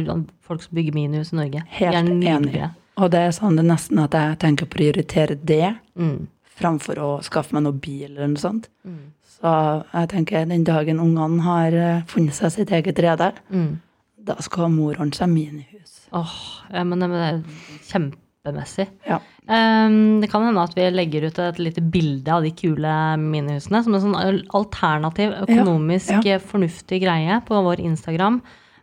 [0.48, 1.64] folk som bygger minihus i Norge.
[1.76, 2.70] Helt enig.
[2.96, 6.28] Og det er sånn det er nesten at jeg tenker å prioritere det Mm.
[6.56, 8.70] framfor å skaffe meg noe bil eller noe sånt.
[8.88, 9.12] Mm.
[9.28, 9.52] Så
[9.94, 13.80] jeg tenker den dagen ungene har eh, funnet seg sitt eget rede, Mm.
[14.24, 16.08] da skal mor ordne seg minihus.
[16.14, 17.44] Åh, ja, men det men det
[17.92, 18.12] er
[18.46, 18.88] kjempemessig.
[19.08, 19.20] Ja.
[19.46, 23.84] Um, det kan hende at vi legger ut et lite bilde av de kule minihusene
[23.86, 24.18] som en sånn
[24.54, 26.36] alternativ, økonomisk ja.
[26.38, 26.40] Ja.
[26.42, 28.42] fornuftig greie på vår Instagram.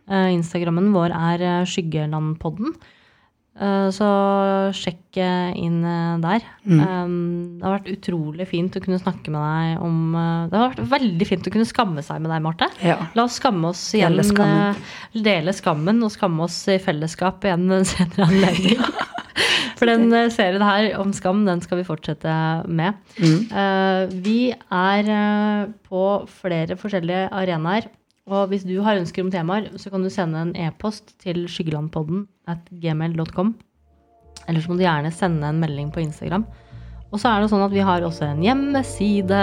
[0.09, 2.73] Uh, Instagrammen vår er eh, Skyggelandpodden.
[3.53, 4.07] Eh, så
[4.73, 6.41] sjekk eh, inn eh, der.
[6.65, 6.79] Mm.
[6.81, 7.13] Ehm,
[7.59, 10.89] det har vært utrolig fint å kunne snakke med deg om eh, Det har vært
[10.95, 12.71] veldig fint å kunne skamme seg med deg, Marte.
[12.81, 12.97] Ja.
[13.13, 14.17] La oss skamme oss igjen.
[14.17, 14.81] Dele skammen.
[15.13, 18.81] eh, Dele skammen og skamme oss i fellesskap igjen en senere anledning.
[19.79, 22.33] For den eh, serien her om skam, den skal vi fortsette
[22.67, 22.99] med.
[23.19, 23.39] Mm.
[23.51, 26.03] Eh, Vi er eh, på
[26.41, 27.89] flere forskjellige arenaer.
[28.31, 32.25] Og hvis du har ønsker om temaer, så kan du sende en e-post til skyggelandpodden
[32.47, 33.53] at gmail.com.
[34.47, 36.45] Eller så må du gjerne sende en melding på Instagram.
[37.13, 39.41] Og så er det sånn at vi har også en hjemmeside,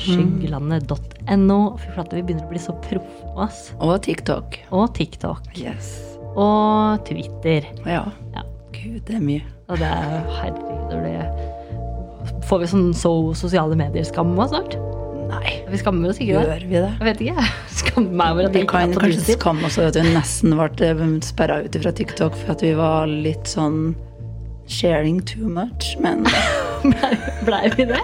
[0.00, 1.58] skyggelandet.no.
[1.82, 3.66] Fy flate, vi begynner å bli så proffe, ass.
[3.84, 4.56] Og TikTok.
[4.72, 5.50] Og TikTok.
[5.60, 5.92] Yes.
[6.32, 7.68] Og Twitter.
[7.84, 8.06] Ja.
[8.32, 8.46] Ja.
[8.72, 9.42] Gud, det er mye.
[9.68, 11.12] Og det er herregud, det
[12.46, 14.76] Får vi sånn so sosiale medier-skam òg snart?
[15.32, 16.90] Nei, Vi skammer oss ikke, gjør vi det?
[17.00, 17.46] Jeg vet ikke.
[17.80, 21.62] Skammer meg over at Vi kan kanskje skamme oss over at vi nesten ble sperra
[21.64, 23.94] ut fra TikTok for at vi var litt sånn
[24.68, 26.26] sharing too much, men
[27.46, 28.02] Blei vi det?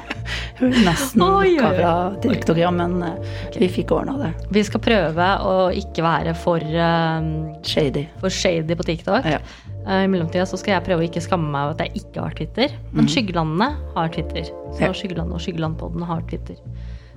[0.60, 3.60] nesten lukka fra TikTok, ja, men okay.
[3.60, 4.32] vi fikk ordna det.
[4.54, 7.30] Vi skal prøve å ikke være for, um,
[7.62, 8.08] Shady.
[8.22, 9.26] for shady på TikTok.
[9.26, 9.40] Ja.
[9.86, 12.26] Uh, I mellomtida så skal jeg prøve å ikke skamme meg over at jeg ikke
[12.26, 12.76] har Twitter.
[12.92, 14.50] Men Skyggelandene har Twitter.
[14.74, 14.92] Så Ja.
[14.92, 16.58] Skyggelandet og Skyggelandpodden har Twitter.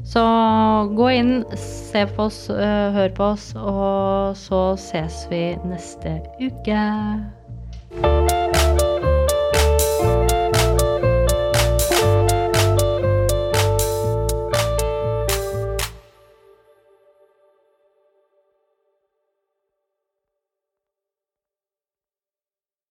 [0.07, 0.22] Så
[0.97, 8.39] gå inn, se på oss, uh, hør på oss, og så ses vi neste uke.